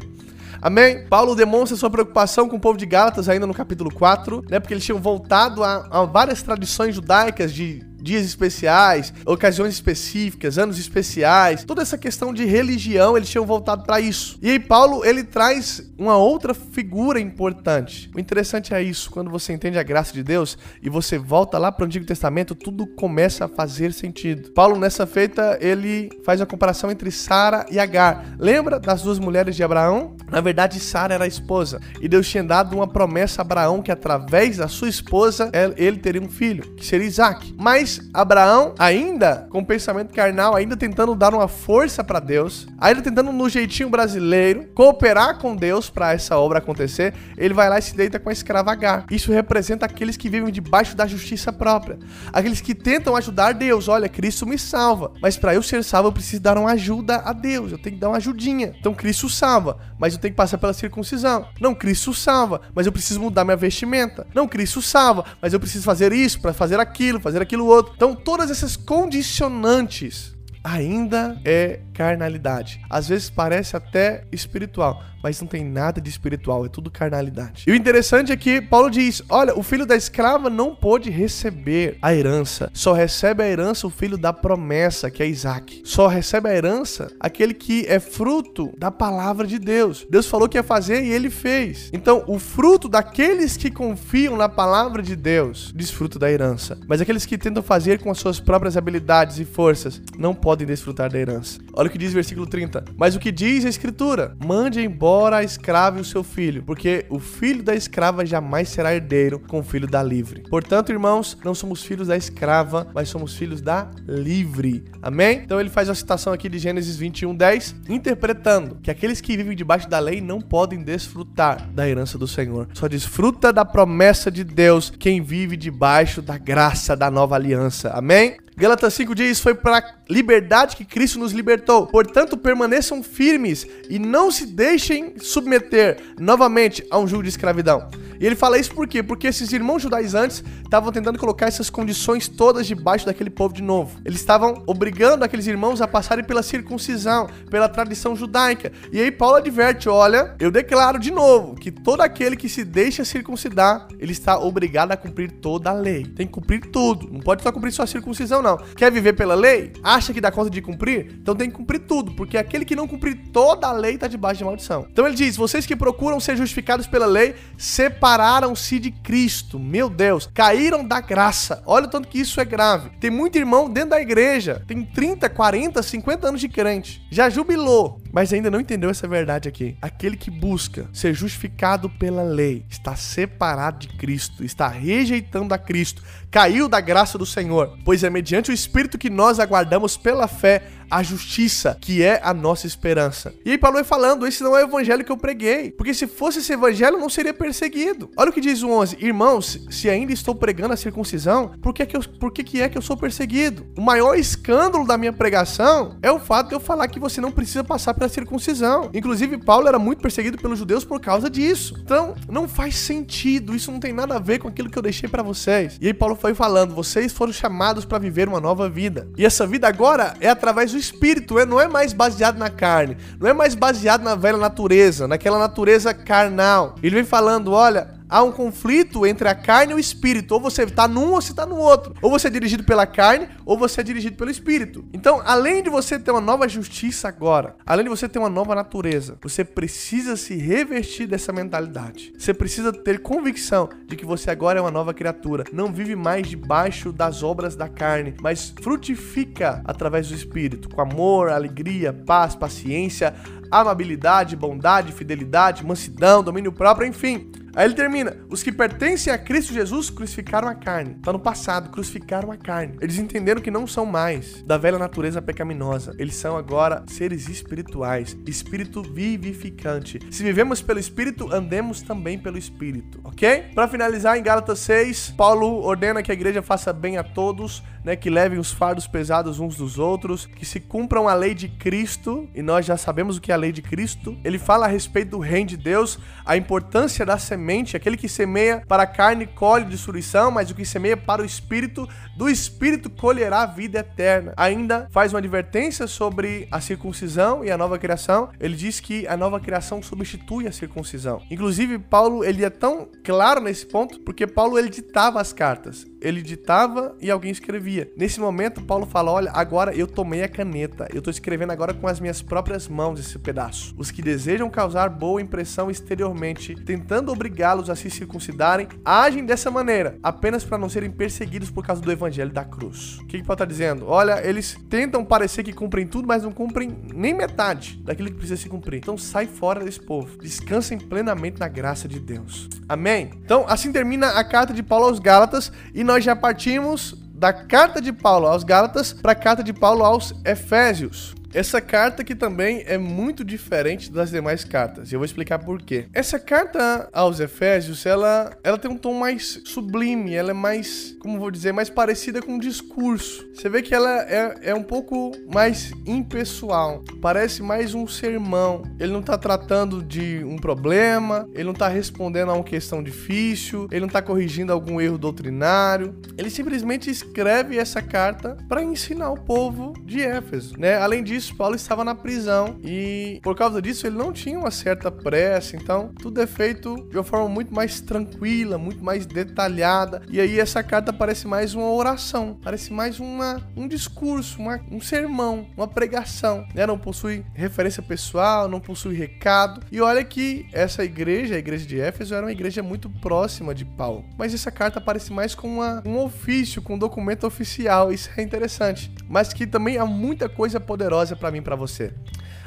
Amém? 0.62 1.06
Paulo 1.08 1.36
demonstra 1.36 1.78
sua 1.78 1.90
preocupação 1.90 2.48
com 2.48 2.56
o 2.56 2.60
povo 2.60 2.78
de 2.78 2.86
Gálatas 2.86 3.30
ainda 3.30 3.46
no 3.46 3.54
capítulo 3.54 3.94
4, 3.94 4.44
né? 4.50 4.60
Porque 4.60 4.74
eles 4.74 4.86
tinham 4.86 5.00
voltado 5.00 5.64
a, 5.64 5.88
a 5.90 6.06
várias 6.06 6.42
tradições 6.42 6.96
judaicas 6.96 7.54
de 7.54 7.84
dias 8.06 8.24
especiais, 8.24 9.12
ocasiões 9.26 9.74
específicas, 9.74 10.60
anos 10.60 10.78
especiais, 10.78 11.64
toda 11.64 11.82
essa 11.82 11.98
questão 11.98 12.32
de 12.32 12.46
religião, 12.46 13.18
eles 13.18 13.28
tinham 13.28 13.46
voltado 13.46 13.84
para 13.84 14.00
isso. 14.00 14.38
E 14.44 14.52
aí 14.52 14.60
Paulo, 14.60 15.04
ele 15.04 15.24
traz 15.24 15.82
uma 15.98 16.16
outra 16.16 16.54
figura 16.54 17.20
importante. 17.20 18.12
O 18.16 18.20
interessante 18.20 18.76
é 18.76 18.84
isso, 18.84 19.10
quando 19.10 19.32
você 19.32 19.52
entende 19.54 19.80
a 19.80 19.84
graça 19.84 20.14
de 20.14 20.22
Deus 20.22 20.56
e 20.84 20.90
você 20.90 21.18
volta 21.18 21.58
lá 21.58 21.72
para 21.72 21.84
o 21.84 21.86
Antigo 21.88 22.06
Testamento, 22.06 22.54
tudo 22.54 22.86
começa 22.86 23.46
a 23.46 23.48
fazer 23.48 23.92
sentido. 23.92 24.52
Paulo 24.52 24.78
nessa 24.78 25.08
feita, 25.08 25.58
ele 25.60 26.12
faz 26.24 26.40
a 26.42 26.46
comparação 26.46 26.92
entre 26.92 27.10
Sara 27.10 27.66
e 27.72 27.80
Agar. 27.80 28.36
Lembra 28.38 28.80
das 28.80 29.02
duas 29.02 29.18
mulheres 29.18 29.56
de 29.56 29.64
Abraão? 29.64 30.16
Na 30.30 30.42
verdade, 30.42 30.80
Sara 30.80 31.16
era 31.16 31.24
a 31.24 31.28
esposa, 31.28 31.82
e 32.00 32.08
Deus 32.08 32.30
tinha 32.30 32.44
dado 32.44 32.76
uma 32.76 32.88
promessa 32.88 33.42
a 33.42 33.44
Abraão 33.44 33.82
que 33.82 33.92
através 33.92 34.58
da 34.58 34.68
sua 34.68 34.90
esposa 34.90 35.50
ele 35.76 35.98
teria 35.98 36.22
um 36.22 36.30
filho, 36.30 36.76
que 36.76 36.86
seria 36.86 37.08
Isaac. 37.08 37.56
Mas 37.58 37.95
Abraão, 38.14 38.74
ainda 38.78 39.48
com 39.50 39.64
pensamento 39.64 40.14
carnal, 40.14 40.56
ainda 40.56 40.76
tentando 40.78 41.16
dar 41.16 41.34
uma 41.34 41.48
força 41.48 42.04
para 42.04 42.20
Deus, 42.20 42.68
ainda 42.80 43.02
tentando 43.02 43.32
no 43.32 43.50
jeitinho 43.50 43.90
brasileiro 43.90 44.68
cooperar 44.74 45.40
com 45.40 45.56
Deus 45.56 45.90
para 45.90 46.14
essa 46.14 46.38
obra 46.38 46.60
acontecer, 46.60 47.14
ele 47.38 47.54
vai 47.54 47.70
lá 47.70 47.80
e 47.80 47.82
se 47.82 47.96
deita 47.96 48.20
com 48.20 48.30
a 48.30 48.34
escrava 48.34 48.72
Agar. 48.72 49.06
Isso 49.10 49.32
representa 49.32 49.86
aqueles 49.86 50.18
que 50.18 50.30
vivem 50.30 50.52
debaixo 50.52 50.96
da 50.96 51.06
justiça 51.06 51.52
própria, 51.54 51.98
aqueles 52.34 52.62
que 52.62 52.74
tentam 52.74 53.16
ajudar 53.16 53.54
Deus. 53.54 53.88
Olha, 53.88 54.10
Cristo 54.10 54.46
me 54.46 54.58
salva, 54.58 55.12
mas 55.22 55.38
para 55.38 55.54
eu 55.54 55.64
ser 55.64 55.84
salvo 55.84 56.10
eu 56.10 56.14
preciso 56.14 56.42
dar 56.42 56.58
uma 56.58 56.72
ajuda 56.72 57.18
a 57.18 57.34
Deus, 57.34 57.72
eu 57.72 57.78
tenho 57.78 57.96
que 57.96 58.02
dar 58.02 58.10
uma 58.10 58.18
ajudinha. 58.18 58.76
Então 58.80 58.94
Cristo 58.94 59.30
salva, 59.30 59.78
mas 60.00 60.14
eu 60.14 60.20
tenho 60.20 60.34
que 60.34 60.38
passar 60.38 60.58
pela 60.58 60.74
circuncisão. 60.74 61.48
Não, 61.60 61.76
Cristo 61.76 62.14
salva, 62.14 62.62
mas 62.74 62.86
eu 62.86 62.92
preciso 62.92 63.20
mudar 63.20 63.44
minha 63.44 63.58
vestimenta. 63.58 64.26
Não, 64.34 64.48
Cristo 64.48 64.82
salva, 64.82 65.26
mas 65.42 65.54
eu 65.54 65.60
preciso 65.60 65.84
fazer 65.84 66.12
isso 66.12 66.40
para 66.40 66.54
fazer 66.54 66.80
aquilo, 66.80 67.20
fazer 67.20 67.42
aquilo 67.42 67.66
outro. 67.66 67.75
Então, 67.96 68.16
todas 68.16 68.52
essas 68.52 68.76
condicionantes 68.76 70.35
ainda 70.66 71.40
é 71.46 71.80
carnalidade. 71.94 72.82
Às 72.90 73.08
vezes 73.08 73.30
parece 73.30 73.78
até 73.78 74.26
espiritual, 74.32 75.02
mas 75.24 75.40
não 75.40 75.48
tem 75.48 75.64
nada 75.64 76.02
de 76.02 76.10
espiritual, 76.10 76.66
é 76.66 76.70
tudo 76.70 76.92
carnalidade. 76.92 77.64
E 77.66 77.72
o 77.72 77.76
interessante 77.76 78.32
é 78.32 78.36
que 78.36 78.60
Paulo 78.62 78.90
diz: 78.90 79.22
olha, 79.30 79.58
o 79.58 79.64
filho 79.64 79.86
da 79.86 79.96
escrava 79.96 80.50
não 80.50 80.76
pôde 80.76 81.10
receber 81.10 81.98
a 82.02 82.14
herança, 82.14 82.70
só 82.74 82.94
recebe 82.94 83.44
a 83.44 83.48
herança 83.48 83.88
o 83.88 83.90
filho 83.90 84.18
da 84.18 84.34
promessa, 84.34 85.10
que 85.10 85.24
é 85.24 85.28
Isaac. 85.28 85.82
Só 85.86 86.08
recebe 86.08 86.50
a 86.50 86.56
herança 86.56 87.12
aquele 87.20 87.54
que 87.54 87.86
é 87.88 88.00
fruto 88.00 88.74
da 88.78 88.92
palavra 88.92 89.46
de 89.46 89.60
Deus. 89.60 90.06
Deus 90.10 90.26
falou 90.26 90.50
que 90.50 90.58
ia 90.58 90.64
fazer 90.64 91.04
e 91.04 91.12
ele 91.12 91.30
fez. 91.30 91.90
Então, 91.94 92.24
o 92.28 92.40
fruto 92.40 92.90
daqueles 92.90 93.56
que 93.56 93.70
confiam 93.72 94.36
na 94.36 94.50
palavra 94.50 95.02
de 95.02 95.16
Deus 95.16 95.72
desfruta 95.74 96.18
da 96.20 96.32
herança, 96.32 96.78
mas 96.88 97.00
aqueles 97.00 97.26
que 97.26 97.38
tentam 97.38 97.64
fazer 97.64 98.00
com 98.00 98.10
as 98.10 98.18
suas 98.18 98.40
próprias 98.40 98.76
habilidades 98.76 99.40
e 99.40 99.46
forças 99.46 100.02
não 100.18 100.34
podem 100.34 100.55
desfrutar 100.64 101.12
da 101.12 101.18
herança. 101.18 101.60
Olha 101.74 101.88
o 101.88 101.92
que 101.92 101.98
diz 101.98 102.12
o 102.12 102.14
versículo 102.14 102.46
30. 102.46 102.86
Mas 102.96 103.16
o 103.16 103.20
que 103.20 103.32
diz 103.32 103.66
a 103.66 103.70
escritura? 103.70 104.38
Mande 104.46 104.80
embora 104.80 105.38
a 105.38 105.44
escrava 105.44 105.98
e 105.98 106.02
o 106.02 106.06
seu 106.06 106.24
filho, 106.24 106.62
porque 106.64 107.06
o 107.10 107.18
filho 107.18 107.64
da 107.64 107.74
escrava 107.74 108.24
jamais 108.26 108.70
será 108.70 108.94
herdeiro 108.94 109.40
com 109.40 109.60
o 109.60 109.64
filho 109.64 109.88
da 109.88 110.04
livre. 110.04 110.44
Portanto, 110.50 110.92
irmãos, 110.92 111.38
não 111.44 111.56
somos 111.56 111.84
filhos 111.84 112.08
da 112.08 112.16
escrava, 112.16 112.88
mas 112.94 113.10
somos 113.10 113.36
filhos 113.36 113.62
da 113.62 113.90
livre. 114.08 114.86
Amém? 115.02 115.42
Então 115.44 115.60
ele 115.60 115.70
faz 115.70 115.90
a 115.90 115.96
citação 115.96 116.32
aqui 116.32 116.48
de 116.48 116.60
Gênesis 116.60 116.96
21, 116.96 117.36
10, 117.36 117.76
interpretando 117.90 118.78
que 118.82 118.92
aqueles 118.92 119.20
que 119.20 119.36
vivem 119.36 119.56
debaixo 119.56 119.90
da 119.90 120.00
lei 120.00 120.22
não 120.22 120.40
podem 120.40 120.84
desfrutar 120.84 121.68
da 121.72 121.88
herança 121.88 122.18
do 122.18 122.28
Senhor. 122.28 122.68
Só 122.74 122.88
desfruta 122.88 123.52
da 123.52 123.66
promessa 123.66 124.30
de 124.30 124.44
Deus 124.44 124.92
quem 124.98 125.22
vive 125.22 125.58
debaixo 125.58 126.22
da 126.22 126.38
graça 126.38 126.96
da 126.96 127.10
nova 127.10 127.36
aliança. 127.36 127.90
Amém? 127.90 128.38
Gálatas 128.58 128.94
5 128.94 129.14
diz: 129.14 129.40
Foi 129.42 129.54
para 129.54 129.96
liberdade 130.10 130.78
que 130.78 130.86
Cristo 130.86 131.20
nos 131.20 131.34
libertou. 131.34 131.88
Portanto, 131.88 132.38
permaneçam 132.38 133.04
firmes 133.04 133.68
e 133.90 134.00
não 134.00 134.32
se 134.32 134.46
deixem 134.46 135.16
submeter 135.20 135.98
novamente 136.18 136.86
a 136.90 136.98
um 136.98 137.08
jugo 137.08 137.24
de 137.24 137.30
escravidão. 137.30 137.90
E 138.20 138.26
ele 138.26 138.36
fala 138.36 138.58
isso 138.58 138.74
por 138.74 138.88
quê? 138.88 139.04
Porque 139.04 139.28
esses 139.28 139.52
irmãos 139.52 139.82
judaizantes 139.82 140.44
estavam 140.64 140.92
tentando 140.92 141.20
colocar 141.20 141.48
essas 141.48 141.70
condições 141.70 142.28
todas 142.28 142.66
debaixo 142.66 143.06
daquele 143.06 143.30
povo 143.30 143.54
de 143.54 143.62
novo. 143.62 144.00
Eles 144.06 144.20
estavam 144.20 144.64
obrigando 144.66 145.26
aqueles 145.26 145.48
irmãos 145.48 145.82
a 145.82 145.88
passarem 145.88 146.24
pela 146.24 146.42
circuncisão, 146.42 147.28
pela 147.50 147.68
tradição 147.68 148.16
judaica. 148.16 148.72
E 148.92 149.02
aí 149.02 149.12
Paulo 149.12 149.36
adverte: 149.36 149.90
olha, 149.90 150.34
eu 150.40 150.50
declaro 150.50 150.98
de 150.98 151.12
novo 151.12 151.56
que 151.56 151.72
todo 151.72 152.02
aquele 152.02 152.38
que 152.38 152.48
se 152.48 152.64
deixa 152.64 153.04
circuncidar, 153.04 153.88
ele 154.00 154.12
está 154.12 154.40
obrigado 154.40 154.92
a 154.92 154.98
cumprir 154.98 155.32
toda 155.32 155.70
a 155.72 155.74
lei. 155.74 156.06
Tem 156.06 156.26
que 156.26 156.34
cumprir 156.34 156.62
tudo. 156.62 157.10
Não 157.12 157.20
pode 157.20 157.44
só 157.44 157.52
cumprir 157.52 157.72
só 157.72 157.86
circuncisão, 157.86 158.42
não. 158.46 158.58
Quer 158.76 158.92
viver 158.92 159.14
pela 159.14 159.36
lei? 159.36 159.74
Acha 159.84 160.14
que 160.14 160.22
dá 160.22 160.32
conta 160.32 160.50
de 160.50 160.62
cumprir? 160.62 161.18
Então 161.22 161.36
tem 161.36 161.50
que 161.50 161.56
cumprir 161.56 161.80
tudo, 161.80 162.12
porque 162.14 162.38
aquele 162.38 162.64
que 162.64 162.76
não 162.76 162.88
cumprir 162.88 163.16
toda 163.34 163.68
a 163.68 163.74
lei 163.74 163.96
está 163.96 164.08
debaixo 164.08 164.38
de 164.38 164.46
maldição. 164.46 164.88
Então 164.90 165.06
ele 165.06 165.16
diz: 165.16 165.36
vocês 165.36 165.66
que 165.66 165.76
procuram 165.76 166.20
ser 166.20 166.38
justificados 166.38 166.88
pela 166.88 167.06
lei, 167.06 167.36
separaram-se 167.58 168.80
de 168.80 168.92
Cristo. 168.92 169.60
Meu 169.60 169.90
Deus, 169.90 170.30
caíram 170.34 170.86
da 170.88 171.02
graça. 171.02 171.62
Olha 171.66 171.88
o 171.88 171.90
tanto 171.90 172.08
que 172.08 172.20
isso 172.20 172.40
é 172.40 172.46
grave. 172.46 172.92
Tem 173.00 173.10
muito 173.10 173.38
irmão 173.38 173.70
dentro 173.70 173.92
da 173.92 174.02
igreja, 174.02 174.64
tem 174.68 174.84
30, 174.84 175.30
40, 175.30 175.82
50 175.82 176.28
anos 176.28 176.42
de 176.42 176.48
crente. 176.48 177.06
Já 177.10 177.30
jubilou, 177.30 178.02
mas 178.16 178.32
ainda 178.32 178.50
não 178.50 178.62
entendeu 178.62 178.90
essa 178.90 179.10
verdade 179.10 179.50
aqui. 179.50 179.76
Aquele 179.82 180.16
que 180.16 180.32
busca 180.32 180.88
ser 180.94 181.14
justificado 181.14 181.90
pela 181.90 182.24
lei 182.24 182.66
está 182.70 182.96
separado 182.96 183.80
de 183.80 183.90
Cristo, 183.90 184.42
está 184.42 184.70
rejeitando 184.70 185.54
a 185.54 185.58
Cristo, 185.58 186.02
caiu 186.32 186.70
da 186.70 186.80
graça 186.80 187.18
do 187.18 187.26
Senhor, 187.26 187.78
pois 187.84 188.06
é 188.06 188.10
mediante 188.10 188.52
o 188.52 188.54
Espírito 188.54 188.98
que 188.98 189.10
nós 189.10 189.38
aguardamos 189.38 189.98
pela 189.98 190.30
fé 190.30 190.64
a 190.90 191.04
justiça, 191.04 191.78
que 191.80 192.04
é 192.04 192.20
a 192.24 192.34
nossa 192.34 192.68
esperança. 192.68 193.34
E 193.46 193.52
aí 193.52 193.58
Paulo 193.58 193.76
vai 193.76 193.84
falando, 193.84 194.26
esse 194.26 194.44
não 194.44 194.56
é 194.58 194.64
o 194.64 194.68
evangelho 194.68 195.04
que 195.04 195.12
eu 195.12 195.18
preguei, 195.18 195.72
porque 195.72 195.94
se 195.94 196.08
fosse 196.08 196.40
esse 196.40 196.54
evangelho, 196.54 196.98
não 196.98 197.10
seria 197.10 197.34
perseguido. 197.34 198.10
Olha 198.18 198.30
o 198.30 198.34
que 198.34 198.42
diz 198.42 198.64
o 198.64 198.70
11, 198.70 198.98
irmãos, 199.00 199.60
se 199.70 199.90
ainda 199.90 200.14
estou 200.14 200.36
pregando 200.36 200.74
a 200.74 200.78
circuncisão, 200.78 201.52
por 201.62 201.74
que, 201.74 201.86
que, 201.86 201.98
eu, 201.98 202.02
por 202.20 202.32
que, 202.32 202.44
que 202.44 202.62
é 202.62 202.70
que 202.70 202.78
eu 202.78 202.82
sou 202.82 202.98
perseguido? 202.98 203.66
O 203.78 203.82
maior 203.82 204.16
escândalo 204.16 204.86
da 204.86 204.98
minha 204.98 205.14
pregação 205.14 205.98
é 206.02 206.12
o 206.12 206.20
fato 206.20 206.50
de 206.50 206.56
eu 206.56 206.60
falar 206.60 206.88
que 206.88 207.00
você 207.00 207.20
não 207.20 207.32
precisa 207.32 207.64
passar 207.64 207.94
pela 207.94 208.10
circuncisão. 208.10 208.90
Inclusive, 208.94 209.38
Paulo 209.38 209.68
era 209.68 209.80
muito 209.80 210.02
perseguido 210.02 210.38
pelos 210.38 210.60
judeus 210.60 210.84
por 210.84 211.00
causa 211.00 211.30
disso. 211.30 211.76
Então, 211.82 212.16
não 212.30 212.48
faz 212.48 212.76
sentido, 212.76 213.56
isso 213.56 213.72
não 213.72 213.80
tem 213.80 213.94
nada 213.94 214.16
a 214.16 214.20
ver 214.20 214.40
com 214.40 214.48
aquilo 214.48 214.70
que 214.70 214.78
eu 214.78 214.84
deixei 214.84 215.10
para 215.10 215.24
vocês. 215.24 215.78
E 215.82 215.88
aí 215.88 215.94
Paulo 215.94 216.16
foi 216.16 216.34
falando, 216.34 216.74
vocês 216.74 217.14
foram 217.14 217.34
chamados 217.34 217.86
para 217.86 217.98
viver 217.98 218.28
uma 218.28 218.40
nova 218.40 218.70
vida. 218.70 219.08
E 219.18 219.26
essa 219.26 219.46
vida 219.46 219.68
agora 219.68 220.16
é 220.20 220.30
através 220.30 220.72
do 220.72 220.75
espírito, 220.78 221.40
é, 221.40 221.46
não 221.46 221.60
é 221.60 221.68
mais 221.68 221.94
baseado 221.94 222.38
na 222.38 222.50
carne, 222.50 222.98
não 223.20 223.30
é 223.30 223.34
mais 223.34 223.56
baseado 223.56 224.04
na 224.04 224.16
velha 224.16 224.38
natureza, 224.38 225.08
naquela 225.08 225.40
natureza 225.40 225.94
carnal. 225.94 226.76
Ele 226.82 226.96
vem 226.96 227.04
falando: 227.04 227.52
olha, 227.52 227.95
há 228.16 228.24
um 228.24 228.32
conflito 228.32 229.06
entre 229.06 229.28
a 229.28 229.36
carne 229.36 229.74
e 229.74 229.76
o 229.76 229.80
espírito. 229.80 230.34
Ou 230.34 230.40
você 230.40 230.64
está 230.64 230.88
num 230.88 231.12
ou 231.12 231.22
você 231.22 231.32
está 231.32 231.46
no 231.46 231.58
outro. 231.58 231.94
Ou 232.02 232.10
você 232.10 232.28
é 232.28 232.32
dirigido 232.32 232.64
pela 232.64 232.88
carne 232.88 233.28
ou 233.46 233.58
você 233.58 233.82
é 233.82 233.84
dirigido 233.84 234.16
pelo 234.16 234.32
espírito. 234.32 234.86
Então, 234.94 235.22
além 235.26 235.62
de 235.62 235.70
você 235.70 236.00
ter 236.00 236.12
uma 236.12 236.22
nova 236.22 236.48
justiça 236.48 237.10
agora, 237.10 237.58
além 237.66 237.84
de 237.84 237.90
você 237.90 238.08
ter 238.08 238.18
uma 238.18 238.30
nova 238.30 238.56
natureza, 238.56 239.18
você 239.22 239.44
precisa 239.44 240.16
se 240.16 240.34
revestir 240.36 241.08
dessa 241.08 241.34
mentalidade. 241.34 242.14
Você 242.18 242.34
precisa 242.34 242.72
ter 242.72 243.02
convicção 243.02 243.68
de 243.86 243.98
que 243.98 244.06
você 244.06 244.32
agora 244.32 244.60
é 244.60 244.62
uma 244.62 244.72
nova 244.72 244.94
criatura. 244.94 245.44
Não 245.52 245.74
vive 245.74 245.96
mais 245.96 246.26
debaixo 246.26 246.94
das 246.94 247.22
obras 247.22 247.54
da 247.58 247.68
carne, 247.68 248.16
mas 248.22 248.54
frutifica 248.62 249.62
através 249.66 250.08
do 250.08 250.16
espírito, 250.16 250.70
com 250.70 250.80
amor, 250.80 251.30
alegria, 251.30 251.92
paz, 251.92 252.34
paciência, 252.34 253.14
amabilidade, 253.52 254.36
bondade, 254.36 254.94
fidelidade, 254.94 255.66
mansidão, 255.66 256.24
domínio 256.24 256.54
próprio, 256.54 256.88
enfim. 256.88 257.30
Aí 257.56 257.66
ele 257.66 257.74
termina: 257.74 258.18
os 258.30 258.44
que 258.44 258.52
pertencem 258.52 259.12
a 259.12 259.18
Cristo 259.18 259.54
Jesus 259.54 259.90
crucificaram 259.90 260.48
a 260.48 260.54
carne. 260.56 260.96
Tá 260.96 261.14
no 261.14 261.20
passado, 261.20 261.70
crucificaram 261.70 262.32
a 262.32 262.38
carne. 262.38 262.78
Eles 262.82 263.00
entenderam 263.00 263.42
que 263.42 263.50
não 263.50 263.66
são 263.66 263.86
mais 263.86 264.44
da 264.44 264.58
velha 264.58 264.78
natureza 264.78 265.22
pecaminosa. 265.22 265.96
Eles 265.98 266.16
são 266.16 266.36
agora 266.36 266.84
seres 266.88 267.30
espirituais, 267.30 268.18
espírito 268.28 268.84
vivificante. 268.84 270.00
Se 270.12 270.24
vivemos 270.24 270.62
pelo 270.62 270.80
espírito, 270.80 271.34
andemos 271.34 271.82
também 271.82 272.20
pelo 272.20 272.38
espírito, 272.38 273.00
ok? 273.04 273.46
Para 273.56 273.68
finalizar, 273.68 274.18
em 274.18 274.24
Gálatas 274.24 274.60
6, 274.60 275.12
Paulo 275.12 275.62
ordena 275.62 276.04
que 276.04 276.12
a 276.12 276.14
igreja 276.14 276.42
faça 276.42 276.74
bem 276.74 276.98
a 276.98 277.04
todos, 277.04 277.64
né, 277.84 277.96
que 277.96 278.10
levem 278.10 278.40
os 278.40 278.52
fardos 278.52 278.88
pesados 278.88 279.40
uns 279.40 279.56
dos 279.56 279.78
outros, 279.78 280.26
que 280.26 280.46
se 280.46 280.60
cumpram 280.60 281.08
a 281.08 281.14
lei 281.14 281.34
de 281.36 281.48
Cristo, 281.48 282.28
e 282.34 282.42
nós 282.42 282.66
já 282.66 282.76
sabemos 282.76 283.18
o 283.18 283.22
que 283.22 283.32
é 283.32 283.36
a 283.36 283.38
lei 283.38 283.52
de 283.52 283.62
Cristo. 283.62 284.18
Ele 284.24 284.40
fala 284.40 284.66
a 284.66 284.70
respeito 284.70 285.12
do 285.12 285.20
reino 285.20 285.50
de 285.50 285.58
Deus, 285.58 286.00
a 286.26 286.36
importância 286.36 287.06
da 287.06 287.18
semente 287.18 287.45
semente, 287.46 287.78
aquele 287.78 287.96
que 287.96 288.10
semeia 288.10 288.64
para 288.68 288.84
a 288.84 288.88
carne 288.88 289.28
colhe 289.28 289.66
destruição, 289.66 290.32
mas 290.32 290.50
o 290.50 290.56
que 290.56 290.66
semeia 290.66 290.98
para 290.98 291.22
o 291.22 291.26
espírito, 291.26 291.88
do 292.18 292.28
espírito 292.28 292.90
colherá 292.90 293.46
vida 293.46 293.80
eterna. 293.80 294.34
Ainda 294.36 294.88
faz 294.92 295.14
uma 295.14 295.20
advertência 295.20 295.86
sobre 295.86 296.48
a 296.52 296.60
circuncisão 296.60 297.46
e 297.46 297.52
a 297.52 297.58
nova 297.58 297.78
criação. 297.78 298.30
Ele 298.40 298.56
diz 298.56 298.80
que 298.80 299.08
a 299.08 299.16
nova 299.16 299.40
criação 299.40 299.84
substitui 299.84 300.48
a 300.48 300.52
circuncisão. 300.52 301.22
Inclusive, 301.30 301.78
Paulo 301.78 302.24
ele 302.24 302.44
é 302.44 302.50
tão 302.50 302.90
claro 303.04 303.40
nesse 303.40 303.68
ponto 303.68 304.00
porque 304.00 304.26
Paulo 304.26 304.58
ele 304.58 304.70
ditava 304.70 305.22
as 305.22 305.32
cartas 305.32 305.86
ele 306.06 306.22
ditava 306.22 306.96
e 307.02 307.10
alguém 307.10 307.32
escrevia. 307.32 307.92
Nesse 307.98 308.20
momento, 308.20 308.62
Paulo 308.62 308.86
fala: 308.86 309.12
Olha, 309.12 309.32
agora 309.34 309.76
eu 309.76 309.88
tomei 309.88 310.22
a 310.22 310.30
caneta, 310.30 310.88
eu 310.94 311.00
estou 311.00 311.10
escrevendo 311.10 311.52
agora 311.52 311.74
com 311.74 311.88
as 311.88 312.00
minhas 312.00 312.22
próprias 312.22 312.68
mãos 312.68 313.00
esse 313.00 313.18
pedaço. 313.18 313.74
Os 313.76 313.90
que 313.90 314.04
desejam 314.04 314.48
causar 314.48 314.88
boa 314.88 315.20
impressão 315.20 315.72
exteriormente, 315.72 316.54
tentando 316.54 317.12
obrigá-los 317.36 317.70
a 317.70 317.76
se 317.76 317.90
circuncidarem, 317.90 318.70
agem 318.84 319.26
dessa 319.26 319.52
maneira, 319.52 320.00
apenas 320.02 320.46
para 320.46 320.58
não 320.58 320.70
serem 320.70 320.90
perseguidos 320.90 321.52
por 321.52 321.66
causa 321.66 321.82
do 321.82 321.92
evangelho 321.92 322.32
da 322.32 322.46
cruz. 322.46 322.98
O 323.00 323.06
que, 323.08 323.18
que 323.18 323.24
Paulo 323.26 323.34
está 323.34 323.46
dizendo? 323.46 323.86
Olha, 323.88 324.26
eles 324.26 324.58
tentam 324.70 325.04
parecer 325.04 325.44
que 325.44 325.52
cumprem 325.52 325.86
tudo, 325.86 326.08
mas 326.08 326.24
não 326.24 326.32
cumprem 326.32 326.74
nem 326.94 327.14
metade 327.14 327.82
daquilo 327.84 328.10
que 328.10 328.16
precisa 328.16 328.42
se 328.42 328.48
cumprir. 328.48 328.78
Então 328.78 328.98
sai 328.98 329.28
fora 329.28 329.66
desse 329.66 329.82
povo. 329.82 330.18
Descansem 330.18 330.78
plenamente 330.78 331.38
na 331.38 331.50
graça 331.50 331.90
de 331.90 332.00
Deus. 332.00 332.48
Amém? 332.70 333.12
Então, 333.24 333.46
assim 333.50 333.72
termina 333.72 334.12
a 334.12 334.24
carta 334.24 334.54
de 334.54 334.64
Paulo 334.64 334.86
aos 334.86 335.00
Gálatas 335.00 335.52
e 335.74 335.84
nós 335.84 336.04
já 336.04 336.16
partimos 336.16 336.96
da 337.14 337.34
carta 337.34 337.82
de 337.82 337.92
Paulo 337.92 338.28
aos 338.28 338.46
Gálatas 338.46 338.94
para 338.94 339.12
a 339.12 339.16
carta 339.16 339.44
de 339.44 339.52
Paulo 339.52 339.84
aos 339.84 340.14
Efésios. 340.24 341.14
Essa 341.36 341.60
carta 341.60 342.02
aqui 342.02 342.16
também 342.16 342.64
é 342.66 342.78
muito 342.78 343.22
diferente 343.22 343.92
das 343.92 344.10
demais 344.10 344.46
cartas, 344.46 344.90
e 344.90 344.96
eu 344.96 345.00
vou 345.00 345.06
explicar 345.06 345.38
por 345.38 345.62
quê. 345.62 345.86
Essa 345.94 346.18
carta 346.18 346.88
aos 346.94 347.20
Efésios, 347.20 347.86
ela, 347.86 348.32
ela 348.42 348.58
tem 348.58 348.72
um 348.72 348.78
tom 348.78 348.94
mais 348.94 349.42
sublime, 349.44 350.14
ela 350.14 350.32
é 350.32 350.34
mais, 350.34 350.96
como 350.98 351.20
vou 351.20 351.30
dizer, 351.30 351.52
mais 351.52 351.70
parecida 351.70 352.22
com 352.22 352.36
um 352.36 352.40
discurso. 352.40 353.28
Você 353.34 353.50
vê 353.50 353.62
que 353.62 353.76
ela 353.76 354.02
é, 354.04 354.34
é 354.44 354.56
um 354.56 354.64
pouco 354.64 355.12
mais 355.30 355.74
impessoal, 355.86 356.82
parece 357.02 357.44
mais 357.44 357.74
um 357.74 357.86
sermão. 357.86 358.64
Ele 358.80 358.94
não 358.94 359.02
tá 359.02 359.18
tratando 359.18 359.84
de 359.84 360.24
um 360.24 360.38
problema, 360.38 361.28
ele 361.34 361.44
não 361.44 361.54
tá 361.54 361.68
respondendo 361.68 362.32
a 362.32 362.34
uma 362.36 362.46
questão 362.46 362.82
difícil, 362.82 363.68
ele 363.72 363.82
não 363.82 363.90
tá 363.90 364.02
corrigindo 364.02 364.54
algum 364.54 364.80
erro 364.80 364.98
doutrinário. 364.98 366.00
Ele 366.18 366.30
simplesmente 366.30 366.90
escreve 366.90 367.58
essa 367.58 367.82
carta 367.82 368.38
para 368.48 368.64
ensinar 368.64 369.12
o 369.12 369.20
povo 369.20 369.74
de 369.84 370.00
Éfeso, 370.00 370.58
né? 370.58 370.78
Além 370.78 371.04
disso, 371.04 371.25
disso, 371.26 371.36
Paulo 371.36 371.56
estava 371.56 371.84
na 371.84 371.96
prisão 371.96 372.58
e 372.64 373.20
por 373.24 373.36
causa 373.36 373.62
disso 373.62 373.88
ele 373.88 373.98
não 373.98 374.14
tinha 374.14 374.38
uma 374.38 374.52
certa 374.52 374.92
pressa, 374.92 375.56
então 375.56 375.92
tudo 376.00 376.22
é 376.22 376.28
feito 376.28 376.76
de 376.90 376.98
uma 376.98 377.04
forma 377.04 377.28
muito 377.28 377.54
mais 377.54 377.82
tranquila, 377.82 378.58
muito 378.58 378.84
mais 378.84 379.06
detalhada. 379.06 380.04
E 380.10 380.20
aí 380.20 380.40
essa 380.40 380.62
carta 380.62 380.94
parece 380.94 381.28
mais 381.28 381.56
uma 381.56 381.72
oração, 381.72 382.38
parece 382.44 382.72
mais 382.72 383.00
uma, 383.00 383.42
um 383.56 383.68
discurso, 383.68 384.40
uma, 384.40 384.60
um 384.72 384.80
sermão, 384.80 385.48
uma 385.58 385.68
pregação. 385.68 386.46
Né? 386.54 386.66
Não 386.66 386.78
possui 386.78 387.26
referência 387.34 387.82
pessoal, 387.82 388.48
não 388.48 388.60
possui 388.60 388.96
recado. 388.96 389.62
E 389.72 389.82
olha 389.82 390.04
que 390.04 390.48
essa 390.54 390.84
igreja, 390.84 391.36
a 391.36 391.40
igreja 391.40 391.66
de 391.66 391.80
Éfeso, 391.80 392.14
era 392.14 392.26
uma 392.26 392.32
igreja 392.32 392.62
muito 392.62 392.90
próxima 392.90 393.56
de 393.56 393.66
Paulo. 393.66 394.06
Mas 394.18 394.34
essa 394.34 394.52
carta 394.52 394.80
parece 394.80 395.12
mais 395.12 395.34
com 395.34 395.48
uma, 395.48 395.82
um 395.86 395.98
ofício, 395.98 396.62
com 396.62 396.76
um 396.76 396.80
documento 396.80 397.26
oficial. 397.26 397.92
Isso 397.92 398.10
é 398.16 398.22
interessante. 398.22 398.94
Mas 399.08 399.34
que 399.34 399.48
também 399.48 399.78
há 399.78 399.86
muita 399.86 400.30
coisa 400.30 400.60
poderosa 400.60 401.15
para 401.16 401.32
mim, 401.32 401.42
para 401.42 401.56
você. 401.56 401.94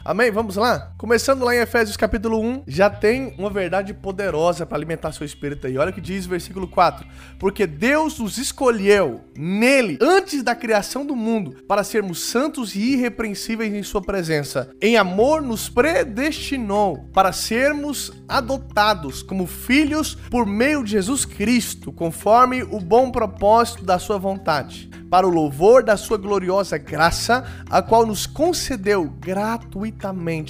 Amém? 0.08 0.30
Vamos 0.30 0.56
lá? 0.56 0.94
Começando 0.96 1.44
lá 1.44 1.54
em 1.54 1.58
Efésios 1.58 1.94
capítulo 1.94 2.40
1, 2.40 2.62
já 2.66 2.88
tem 2.88 3.34
uma 3.36 3.50
verdade 3.50 3.92
poderosa 3.92 4.64
para 4.64 4.78
alimentar 4.78 5.12
seu 5.12 5.26
espírito 5.26 5.66
aí. 5.66 5.76
Olha 5.76 5.90
o 5.90 5.92
que 5.92 6.00
diz 6.00 6.24
o 6.24 6.30
versículo 6.30 6.66
4. 6.66 7.06
Porque 7.38 7.66
Deus 7.66 8.18
nos 8.18 8.38
escolheu 8.38 9.20
nele 9.36 9.98
antes 10.00 10.42
da 10.42 10.54
criação 10.54 11.04
do 11.04 11.14
mundo 11.14 11.62
para 11.68 11.84
sermos 11.84 12.22
santos 12.22 12.74
e 12.74 12.94
irrepreensíveis 12.94 13.74
em 13.74 13.82
sua 13.82 14.00
presença. 14.00 14.70
Em 14.80 14.96
amor 14.96 15.42
nos 15.42 15.68
predestinou 15.68 17.06
para 17.12 17.30
sermos 17.30 18.10
adotados 18.26 19.22
como 19.22 19.46
filhos 19.46 20.14
por 20.30 20.46
meio 20.46 20.82
de 20.82 20.92
Jesus 20.92 21.26
Cristo, 21.26 21.92
conforme 21.92 22.62
o 22.62 22.80
bom 22.80 23.10
propósito 23.10 23.84
da 23.84 23.98
sua 23.98 24.16
vontade 24.16 24.88
para 25.10 25.26
o 25.26 25.30
louvor 25.30 25.82
da 25.82 25.96
sua 25.96 26.18
gloriosa 26.18 26.76
graça, 26.76 27.42
a 27.70 27.80
qual 27.80 28.04
nos 28.04 28.26
concedeu 28.26 29.08
gratuitamente 29.18 29.97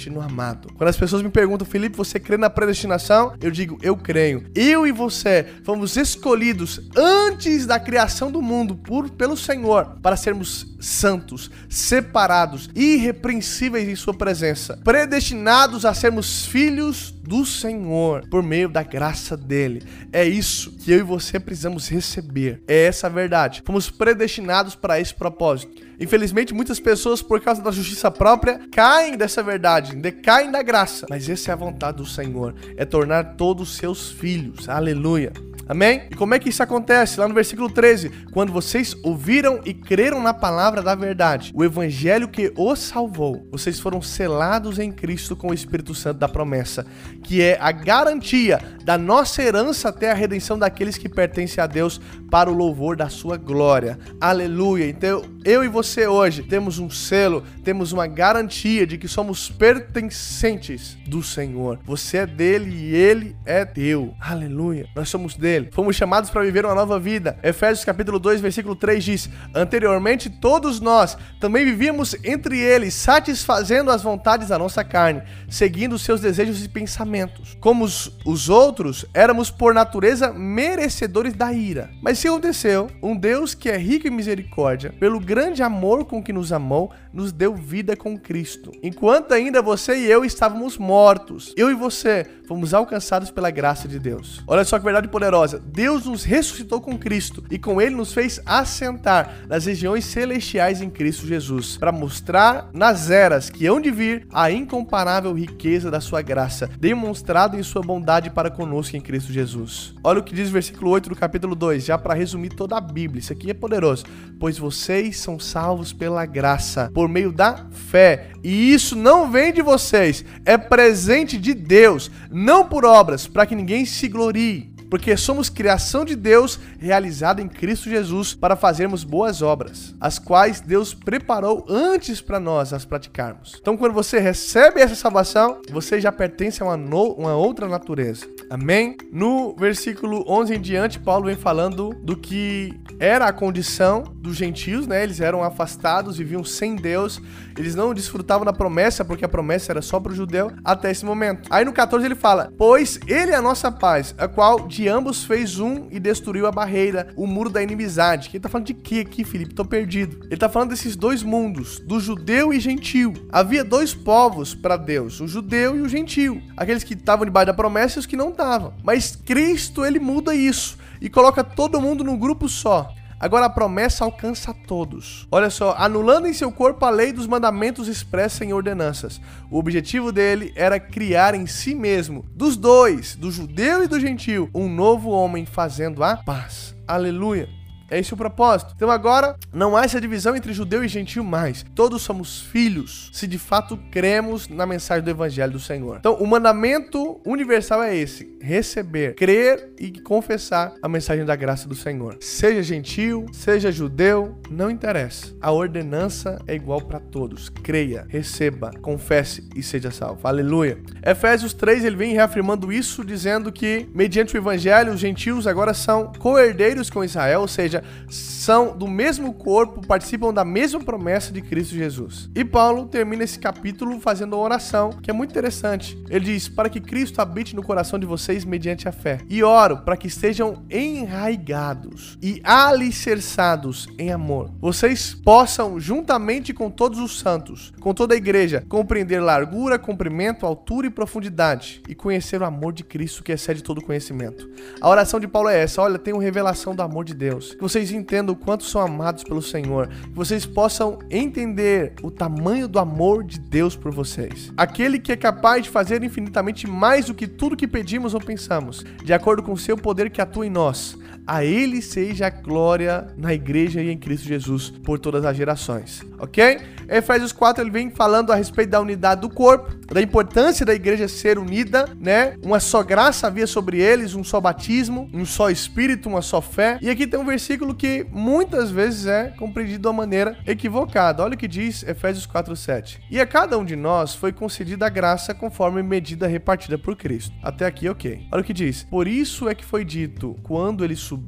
no 0.09 0.21
amado. 0.21 0.69
Quando 0.75 0.89
as 0.89 0.97
pessoas 0.97 1.21
me 1.21 1.29
perguntam, 1.29 1.65
Felipe, 1.65 1.97
você 1.97 2.19
crê 2.19 2.37
na 2.37 2.49
predestinação? 2.49 3.33
Eu 3.41 3.49
digo, 3.49 3.77
eu 3.81 3.97
creio. 3.97 4.45
Eu 4.53 4.85
e 4.85 4.91
você 4.91 5.45
fomos 5.63 5.97
escolhidos 5.97 6.79
antes 6.95 7.65
da 7.65 7.79
criação 7.79 8.31
do 8.31 8.41
mundo 8.41 8.75
por 8.75 9.09
pelo 9.09 9.35
Senhor 9.35 9.97
para 10.01 10.15
sermos 10.15 10.75
santos, 10.79 11.49
separados, 11.67 12.69
irrepreensíveis 12.75 13.87
em 13.87 13.95
sua 13.95 14.13
presença, 14.13 14.79
predestinados 14.83 15.85
a 15.85 15.93
sermos 15.93 16.45
filhos 16.45 17.18
do 17.29 17.45
Senhor 17.45 18.27
por 18.27 18.41
meio 18.41 18.67
da 18.67 18.81
graça 18.81 19.37
dele. 19.37 19.83
É 20.11 20.25
isso 20.27 20.71
que 20.71 20.91
eu 20.91 20.97
e 20.97 21.03
você 21.03 21.39
precisamos 21.39 21.87
receber. 21.87 22.63
É 22.67 22.87
essa 22.87 23.05
a 23.05 23.09
verdade. 23.09 23.61
Fomos 23.63 23.91
predestinados 23.91 24.73
para 24.73 24.99
esse 24.99 25.13
propósito. 25.13 25.71
Infelizmente, 25.99 26.55
muitas 26.55 26.79
pessoas, 26.79 27.21
por 27.21 27.39
causa 27.39 27.61
da 27.61 27.69
justiça 27.69 28.09
própria, 28.09 28.59
caem 28.71 29.15
dessa 29.15 29.43
verdade, 29.43 29.95
decaem 29.95 30.49
da 30.49 30.63
graça. 30.63 31.05
Mas 31.07 31.29
essa 31.29 31.51
é 31.51 31.53
a 31.53 31.57
vontade 31.57 31.97
do 31.97 32.05
Senhor: 32.05 32.55
é 32.75 32.83
tornar 32.83 33.35
todos 33.35 33.77
seus 33.77 34.09
filhos. 34.09 34.67
Aleluia. 34.67 35.31
Amém? 35.69 36.01
E 36.09 36.15
como 36.15 36.33
é 36.33 36.39
que 36.39 36.49
isso 36.49 36.63
acontece? 36.63 37.19
Lá 37.19 37.27
no 37.27 37.33
versículo 37.35 37.69
13: 37.69 38.09
Quando 38.33 38.51
vocês 38.51 38.97
ouviram 39.03 39.61
e 39.63 39.71
creram 39.71 40.19
na 40.19 40.33
palavra 40.33 40.81
da 40.81 40.95
verdade, 40.95 41.51
o 41.53 41.63
evangelho 41.63 42.27
que 42.27 42.51
os 42.57 42.79
salvou, 42.79 43.47
vocês 43.51 43.79
foram 43.79 44.01
selados 44.01 44.79
em 44.79 44.91
Cristo 44.91 45.35
com 45.35 45.49
o 45.49 45.53
Espírito 45.53 45.93
Santo 45.93 46.17
da 46.17 46.27
promessa, 46.27 46.87
que 47.23 47.43
é 47.43 47.55
a 47.61 47.71
garantia 47.71 48.59
da 48.83 48.97
nossa 48.97 49.43
herança 49.43 49.89
até 49.89 50.09
a 50.09 50.15
redenção 50.15 50.57
daqueles 50.57 50.97
que 50.97 51.07
pertencem 51.07 51.63
a 51.63 51.67
Deus 51.67 52.01
para 52.31 52.49
o 52.49 52.55
louvor 52.55 52.95
da 52.95 53.07
sua 53.07 53.37
glória. 53.37 53.99
Aleluia. 54.19 54.89
Então, 54.89 55.21
eu 55.45 55.63
e 55.63 55.67
você 55.67 56.05
hoje 56.07 56.43
temos 56.43 56.79
um 56.79 56.89
selo, 56.89 57.43
temos 57.63 57.91
uma 57.91 58.07
garantia 58.07 58.85
de 58.85 58.97
que 58.97 59.07
somos 59.07 59.49
pertencentes 59.49 60.97
do 61.07 61.23
Senhor. 61.23 61.79
Você 61.85 62.17
é 62.17 62.25
dele 62.25 62.71
e 62.75 62.95
ele 62.95 63.35
é 63.45 63.63
teu. 63.63 64.13
Aleluia. 64.19 64.87
Nós 64.95 65.09
somos 65.09 65.35
dele. 65.35 65.69
Fomos 65.71 65.95
chamados 65.95 66.29
para 66.29 66.43
viver 66.43 66.65
uma 66.65 66.75
nova 66.75 66.99
vida. 66.99 67.37
Efésios 67.41 67.85
capítulo 67.85 68.19
2, 68.19 68.41
versículo 68.41 68.75
3 68.75 69.03
diz: 69.03 69.29
Anteriormente 69.53 70.29
todos 70.29 70.79
nós 70.79 71.17
também 71.39 71.63
vivíamos 71.63 72.15
entre 72.23 72.59
eles, 72.59 72.93
satisfazendo 72.93 73.91
as 73.91 74.03
vontades 74.03 74.49
da 74.49 74.59
nossa 74.59 74.83
carne, 74.83 75.23
seguindo 75.49 75.93
os 75.93 76.01
seus 76.01 76.19
desejos 76.19 76.63
e 76.63 76.69
pensamentos. 76.69 77.57
Como 77.59 77.85
os, 77.85 78.11
os 78.25 78.49
outros, 78.49 79.05
éramos 79.13 79.49
por 79.49 79.73
natureza 79.73 80.33
merecedores 80.33 81.33
da 81.33 81.53
ira. 81.53 81.89
Mas 82.01 82.19
se 82.19 82.27
aconteceu, 82.27 82.89
um 83.01 83.15
Deus 83.15 83.53
que 83.53 83.69
é 83.69 83.77
rico 83.77 84.07
em 84.07 84.11
misericórdia, 84.11 84.93
pelo 84.99 85.19
grande 85.29 85.61
amor 85.61 86.05
com 86.05 86.23
que 86.23 86.33
nos 86.33 86.51
amou, 86.51 86.91
nos 87.13 87.31
deu 87.31 87.53
vida 87.53 87.95
com 87.95 88.17
Cristo. 88.17 88.71
Enquanto 88.81 89.31
ainda 89.31 89.61
você 89.61 89.95
e 89.95 90.05
eu 90.09 90.25
estávamos 90.25 90.75
mortos, 90.75 91.53
eu 91.55 91.69
e 91.69 91.75
você 91.75 92.25
fomos 92.47 92.73
alcançados 92.73 93.29
pela 93.29 93.51
graça 93.51 93.87
de 93.87 93.99
Deus. 93.99 94.41
Olha 94.47 94.65
só 94.65 94.79
que 94.79 94.83
verdade 94.83 95.07
poderosa. 95.07 95.61
Deus 95.63 96.07
nos 96.07 96.23
ressuscitou 96.23 96.81
com 96.81 96.97
Cristo 96.97 97.43
e 97.51 97.59
com 97.59 97.79
ele 97.79 97.95
nos 97.95 98.11
fez 98.11 98.41
assentar 98.43 99.45
nas 99.47 99.67
regiões 99.67 100.03
celestiais 100.05 100.81
em 100.81 100.89
Cristo 100.89 101.27
Jesus, 101.27 101.77
para 101.77 101.91
mostrar 101.91 102.71
nas 102.73 103.11
eras 103.11 103.51
que 103.51 103.67
hão 103.67 103.79
de 103.79 103.91
vir 103.91 104.25
a 104.33 104.49
incomparável 104.49 105.31
riqueza 105.31 105.91
da 105.91 106.01
sua 106.01 106.23
graça, 106.23 106.67
demonstrada 106.79 107.55
em 107.55 107.61
sua 107.61 107.83
bondade 107.83 108.31
para 108.31 108.49
conosco 108.49 108.97
em 108.97 109.01
Cristo 109.01 109.31
Jesus. 109.31 109.93
Olha 110.03 110.21
o 110.21 110.23
que 110.23 110.33
diz 110.33 110.49
o 110.49 110.53
versículo 110.53 110.89
8 110.89 111.09
do 111.09 111.15
capítulo 111.15 111.53
2, 111.53 111.85
já 111.85 111.99
para 111.99 112.15
resumir 112.15 112.49
toda 112.49 112.75
a 112.75 112.81
Bíblia. 112.81 113.19
Isso 113.19 113.31
aqui 113.31 113.51
é 113.51 113.53
poderoso. 113.53 114.05
Pois 114.39 114.57
vocês 114.57 115.18
são 115.19 115.39
salvos 115.39 115.93
pela 115.93 116.25
graça 116.25 116.89
por 116.93 117.07
meio 117.07 117.31
da 117.31 117.67
fé. 117.71 118.31
E 118.43 118.73
isso 118.73 118.95
não 118.95 119.29
vem 119.29 119.53
de 119.53 119.61
vocês, 119.61 120.23
é 120.45 120.57
presente 120.57 121.37
de 121.37 121.53
Deus, 121.53 122.09
não 122.31 122.67
por 122.67 122.85
obras, 122.85 123.27
para 123.27 123.45
que 123.45 123.55
ninguém 123.55 123.85
se 123.85 124.07
glorie 124.07 124.68
porque 124.89 125.15
somos 125.15 125.49
criação 125.49 126.03
de 126.03 126.15
Deus 126.15 126.59
realizada 126.79 127.41
em 127.41 127.47
Cristo 127.47 127.89
Jesus 127.89 128.33
para 128.33 128.55
fazermos 128.55 129.03
boas 129.03 129.41
obras, 129.41 129.95
as 129.99 130.17
quais 130.17 130.59
Deus 130.59 130.93
preparou 130.93 131.65
antes 131.69 132.21
para 132.21 132.39
nós 132.39 132.73
as 132.73 132.85
praticarmos. 132.85 133.57
Então, 133.59 133.77
quando 133.77 133.93
você 133.93 134.19
recebe 134.19 134.81
essa 134.81 134.95
salvação, 134.95 135.61
você 135.71 135.99
já 135.99 136.11
pertence 136.11 136.61
a 136.61 136.65
uma, 136.65 136.77
no, 136.77 137.13
uma 137.13 137.35
outra 137.35 137.67
natureza. 137.67 138.25
Amém? 138.49 138.97
No 139.11 139.55
versículo 139.55 140.23
11 140.27 140.55
em 140.55 140.61
diante, 140.61 140.99
Paulo 140.99 141.25
vem 141.25 141.35
falando 141.35 141.89
do 142.03 142.17
que 142.17 142.73
era 142.99 143.25
a 143.25 143.33
condição 143.33 144.03
dos 144.15 144.35
gentios, 144.35 144.87
né? 144.87 145.03
Eles 145.03 145.21
eram 145.21 145.43
afastados, 145.43 146.17
viviam 146.17 146.43
sem 146.43 146.75
Deus, 146.75 147.21
eles 147.57 147.75
não 147.75 147.93
desfrutavam 147.93 148.45
da 148.45 148.53
promessa, 148.53 149.05
porque 149.05 149.25
a 149.25 149.29
promessa 149.29 149.71
era 149.71 149.81
só 149.81 149.99
para 149.99 150.11
o 150.11 150.15
judeu 150.15 150.51
até 150.63 150.91
esse 150.91 151.05
momento. 151.05 151.47
Aí 151.49 151.63
no 151.63 151.73
14 151.73 152.05
ele 152.05 152.15
fala: 152.15 152.51
Pois 152.57 152.99
ele 153.07 153.31
é 153.31 153.35
a 153.35 153.41
nossa 153.41 153.71
paz, 153.71 154.15
a 154.17 154.27
qual 154.27 154.67
de 154.67 154.78
ambos 154.87 155.23
fez 155.23 155.59
um 155.59 155.87
e 155.91 155.99
destruiu 155.99 156.45
a 156.45 156.51
barreira, 156.51 157.11
o 157.15 157.27
muro 157.27 157.49
da 157.49 157.61
inimizade. 157.61 158.29
Ele 158.31 158.39
tá 158.39 158.49
falando 158.49 158.67
de 158.67 158.73
que 158.73 159.01
aqui, 159.01 159.23
Felipe? 159.23 159.53
Tô 159.53 159.65
perdido. 159.65 160.25
Ele 160.25 160.37
tá 160.37 160.47
falando 160.47 160.69
desses 160.69 160.95
dois 160.95 161.23
mundos, 161.23 161.79
do 161.79 161.99
judeu 161.99 162.53
e 162.53 162.59
gentil. 162.59 163.13
Havia 163.31 163.63
dois 163.63 163.93
povos 163.93 164.55
para 164.55 164.77
Deus, 164.77 165.19
o 165.19 165.27
judeu 165.27 165.75
e 165.75 165.81
o 165.81 165.89
gentil. 165.89 166.41
Aqueles 166.55 166.83
que 166.83 166.93
estavam 166.93 167.25
debaixo 167.25 167.47
da 167.47 167.53
promessa 167.53 167.97
e 167.97 168.01
os 168.01 168.05
que 168.05 168.15
não 168.15 168.29
estavam. 168.29 168.73
Mas 168.83 169.15
Cristo, 169.15 169.83
ele 169.83 169.99
muda 169.99 170.33
isso 170.33 170.77
e 171.01 171.09
coloca 171.09 171.43
todo 171.43 171.81
mundo 171.81 172.03
num 172.03 172.17
grupo 172.17 172.47
só. 172.47 172.93
Agora 173.19 173.47
a 173.47 173.49
promessa 173.49 174.05
alcança 174.05 174.51
a 174.51 174.53
todos. 174.53 175.27
Olha 175.29 175.49
só, 175.49 175.75
anulando 175.77 176.27
em 176.27 176.33
seu 176.33 176.51
corpo 176.51 176.85
a 176.85 176.89
lei 176.89 177.11
dos 177.11 177.27
mandamentos 177.27 177.87
expressa 177.89 178.45
em 178.45 178.53
ordenanças. 178.53 179.19
O 179.51 179.59
objetivo 179.59 180.11
dele 180.11 180.53
era 180.55 180.79
criar 180.79 181.35
em 181.35 181.45
si 181.45 181.75
mesmo, 181.75 182.25
dos 182.33 182.55
dois, 182.55 183.15
do 183.15 183.29
judeu 183.29 183.83
e 183.83 183.87
do 183.87 183.99
gentil, 183.99 184.49
um 184.55 184.69
novo 184.69 185.09
homem 185.09 185.45
fazendo 185.45 186.03
a 186.03 186.15
paz. 186.15 186.73
Aleluia. 186.87 187.58
É 187.89 187.99
esse 187.99 188.13
o 188.13 188.17
propósito. 188.17 188.73
Então 188.75 188.89
agora 188.89 189.35
não 189.53 189.75
há 189.75 189.83
essa 189.83 189.99
divisão 189.99 190.35
entre 190.35 190.53
judeu 190.53 190.83
e 190.83 190.87
gentil 190.87 191.23
mais. 191.23 191.65
Todos 191.75 192.01
somos 192.01 192.41
filhos, 192.41 193.09
se 193.13 193.27
de 193.27 193.37
fato 193.37 193.77
cremos 193.91 194.47
na 194.47 194.65
mensagem 194.65 195.03
do 195.03 195.09
evangelho 195.09 195.53
do 195.53 195.59
Senhor. 195.59 195.97
Então 195.99 196.15
o 196.15 196.27
mandamento 196.27 197.19
universal 197.25 197.81
é 197.83 197.95
esse: 197.95 198.37
receber, 198.41 199.15
crer 199.15 199.73
e 199.79 199.91
confessar 200.01 200.73
a 200.81 200.87
mensagem 200.87 201.25
da 201.25 201.35
graça 201.35 201.67
do 201.67 201.75
Senhor. 201.75 202.17
Seja 202.21 202.61
gentil, 202.61 203.25
seja 203.31 203.71
judeu, 203.71 204.37
não 204.49 204.69
interessa. 204.69 205.35
A 205.41 205.51
ordenança 205.51 206.39
é 206.47 206.55
igual 206.55 206.81
para 206.81 206.99
todos. 206.99 207.49
Creia, 207.49 208.05
receba, 208.07 208.71
confesse 208.81 209.47
e 209.55 209.63
seja 209.63 209.91
salvo. 209.91 210.27
Aleluia. 210.27 210.79
Efésios 211.05 211.53
3 211.53 211.85
ele 211.85 211.95
vem 211.95 212.13
reafirmando 212.13 212.71
isso 212.71 213.03
dizendo 213.03 213.51
que 213.51 213.87
mediante 213.93 214.35
o 214.35 214.37
evangelho 214.37 214.93
os 214.93 214.99
gentios 214.99 215.47
agora 215.47 215.73
são 215.73 216.11
co-herdeiros 216.17 216.89
com 216.89 217.03
Israel, 217.03 217.41
ou 217.41 217.47
seja, 217.47 217.78
seja, 217.79 218.39
são 218.49 218.75
do 218.75 218.87
mesmo 218.87 219.33
corpo, 219.33 219.85
participam 219.85 220.33
da 220.33 220.43
mesma 220.43 220.79
promessa 220.79 221.31
de 221.31 221.41
Cristo 221.41 221.75
Jesus. 221.75 222.29
E 222.33 222.43
Paulo 222.43 222.87
termina 222.87 223.23
esse 223.23 223.37
capítulo 223.37 223.99
fazendo 223.99 224.33
uma 224.33 224.41
oração 224.41 224.89
que 224.89 225.11
é 225.11 225.13
muito 225.13 225.31
interessante. 225.31 226.01
Ele 226.09 226.25
diz: 226.25 226.49
Para 226.49 226.69
que 226.69 226.79
Cristo 226.79 227.19
habite 227.19 227.55
no 227.55 227.61
coração 227.61 227.99
de 227.99 228.05
vocês 228.05 228.45
mediante 228.45 228.87
a 228.87 228.91
fé. 228.91 229.19
E 229.29 229.43
oro 229.43 229.77
para 229.77 229.97
que 229.97 230.07
estejam 230.07 230.63
enraigados 230.69 232.17
e 232.21 232.41
alicerçados 232.43 233.87
em 233.97 234.11
amor. 234.11 234.49
Vocês 234.59 235.13
possam, 235.13 235.79
juntamente 235.79 236.53
com 236.53 236.69
todos 236.69 236.99
os 236.99 237.19
santos, 237.19 237.71
com 237.79 237.93
toda 237.93 238.13
a 238.13 238.17
igreja, 238.17 238.63
compreender 238.67 239.21
largura, 239.21 239.77
comprimento, 239.77 240.45
altura 240.45 240.87
e 240.87 240.89
profundidade 240.89 241.81
e 241.87 241.93
conhecer 241.93 242.41
o 242.41 242.45
amor 242.45 242.73
de 242.73 242.83
Cristo 242.83 243.23
que 243.23 243.31
excede 243.31 243.61
todo 243.61 243.81
conhecimento. 243.81 244.49
A 244.81 244.89
oração 244.89 245.19
de 245.19 245.27
Paulo 245.27 245.49
é 245.49 245.59
essa: 245.59 245.81
olha, 245.81 245.99
tenho 245.99 246.17
revelação 246.17 246.75
do 246.75 246.81
amor 246.81 247.05
de 247.05 247.13
Deus 247.13 247.53
que 247.53 247.63
vocês 247.69 247.91
entendam 247.91 248.33
o 248.33 248.37
quanto 248.37 248.63
são 248.63 248.81
amados 248.81 249.23
pelo 249.23 249.41
Senhor, 249.41 249.87
que 249.87 250.09
vocês 250.13 250.43
possam 250.43 250.97
entender 251.09 251.93
o 252.01 252.09
tamanho 252.09 252.67
do 252.67 252.79
amor 252.79 253.23
de 253.23 253.39
Deus 253.39 253.75
por 253.75 253.91
vocês. 253.91 254.51
Aquele 254.57 254.97
que 254.97 255.11
é 255.11 255.15
capaz 255.15 255.63
de 255.63 255.69
fazer 255.69 256.03
infinitamente 256.03 256.67
mais 256.67 257.05
do 257.05 257.13
que 257.13 257.27
tudo 257.27 257.55
que 257.55 257.67
pedimos 257.67 258.15
ou 258.15 258.19
pensamos, 258.19 258.83
de 259.03 259.13
acordo 259.13 259.43
com 259.43 259.53
o 259.53 259.57
seu 259.57 259.77
poder 259.77 260.09
que 260.09 260.19
atua 260.19 260.47
em 260.47 260.49
nós 260.49 260.97
A 261.29 261.45
ele 261.45 261.79
seja 261.79 262.25
a 262.25 262.29
glória 262.31 263.05
na 263.15 263.31
igreja 263.31 263.83
e 263.83 263.91
em 263.91 263.97
Cristo 263.99 264.27
Jesus 264.27 264.71
por 264.83 264.97
todas 264.97 265.23
as 265.23 265.37
gerações. 265.37 266.03
Ok? 266.17 266.59
Efésios 266.89 267.31
4 267.31 267.63
ele 267.63 267.69
vem 267.69 267.91
falando 267.91 268.33
a 268.33 268.35
respeito 268.35 268.71
da 268.71 268.81
unidade 268.81 269.21
do 269.21 269.29
corpo, 269.29 269.77
da 269.93 270.01
importância 270.01 270.65
da 270.65 270.73
igreja 270.73 271.07
ser 271.07 271.37
unida, 271.37 271.87
né? 271.99 272.35
Uma 272.43 272.59
só 272.59 272.81
graça 272.81 273.27
havia 273.27 273.45
sobre 273.45 273.79
eles, 273.79 274.15
um 274.15 274.23
só 274.23 274.41
batismo, 274.41 275.07
um 275.13 275.23
só 275.23 275.51
espírito, 275.51 276.09
uma 276.09 276.23
só 276.23 276.41
fé. 276.41 276.79
E 276.81 276.89
aqui 276.89 277.05
tem 277.05 277.19
um 277.19 277.25
versículo 277.25 277.75
que 277.75 278.07
muitas 278.11 278.71
vezes 278.71 279.05
é 279.05 279.31
compreendido 279.37 279.83
de 279.83 279.87
uma 279.87 279.93
maneira 279.93 280.35
equivocada. 280.47 281.23
Olha 281.23 281.35
o 281.35 281.37
que 281.37 281.47
diz 281.47 281.83
Efésios 281.83 282.25
4:7. 282.25 282.97
E 283.11 283.21
a 283.21 283.27
cada 283.27 283.55
um 283.55 283.63
de 283.63 283.75
nós 283.75 284.15
foi 284.15 284.33
concedida 284.33 284.87
a 284.87 284.89
graça 284.89 285.35
conforme 285.35 285.83
medida 285.83 286.25
repartida 286.25 286.75
por 286.75 286.95
Cristo. 286.95 287.35
Até 287.43 287.67
aqui, 287.67 287.87
OK. 287.87 288.27
Olha 288.31 288.41
o 288.41 288.43
que 288.43 288.53
diz: 288.53 288.81
Por 288.81 289.07
isso 289.07 289.47
é 289.47 289.53
que 289.53 289.63
foi 289.63 289.85
dito: 289.85 290.35
quando 290.41 290.83
ele 290.83 290.95
subiu 290.95 291.18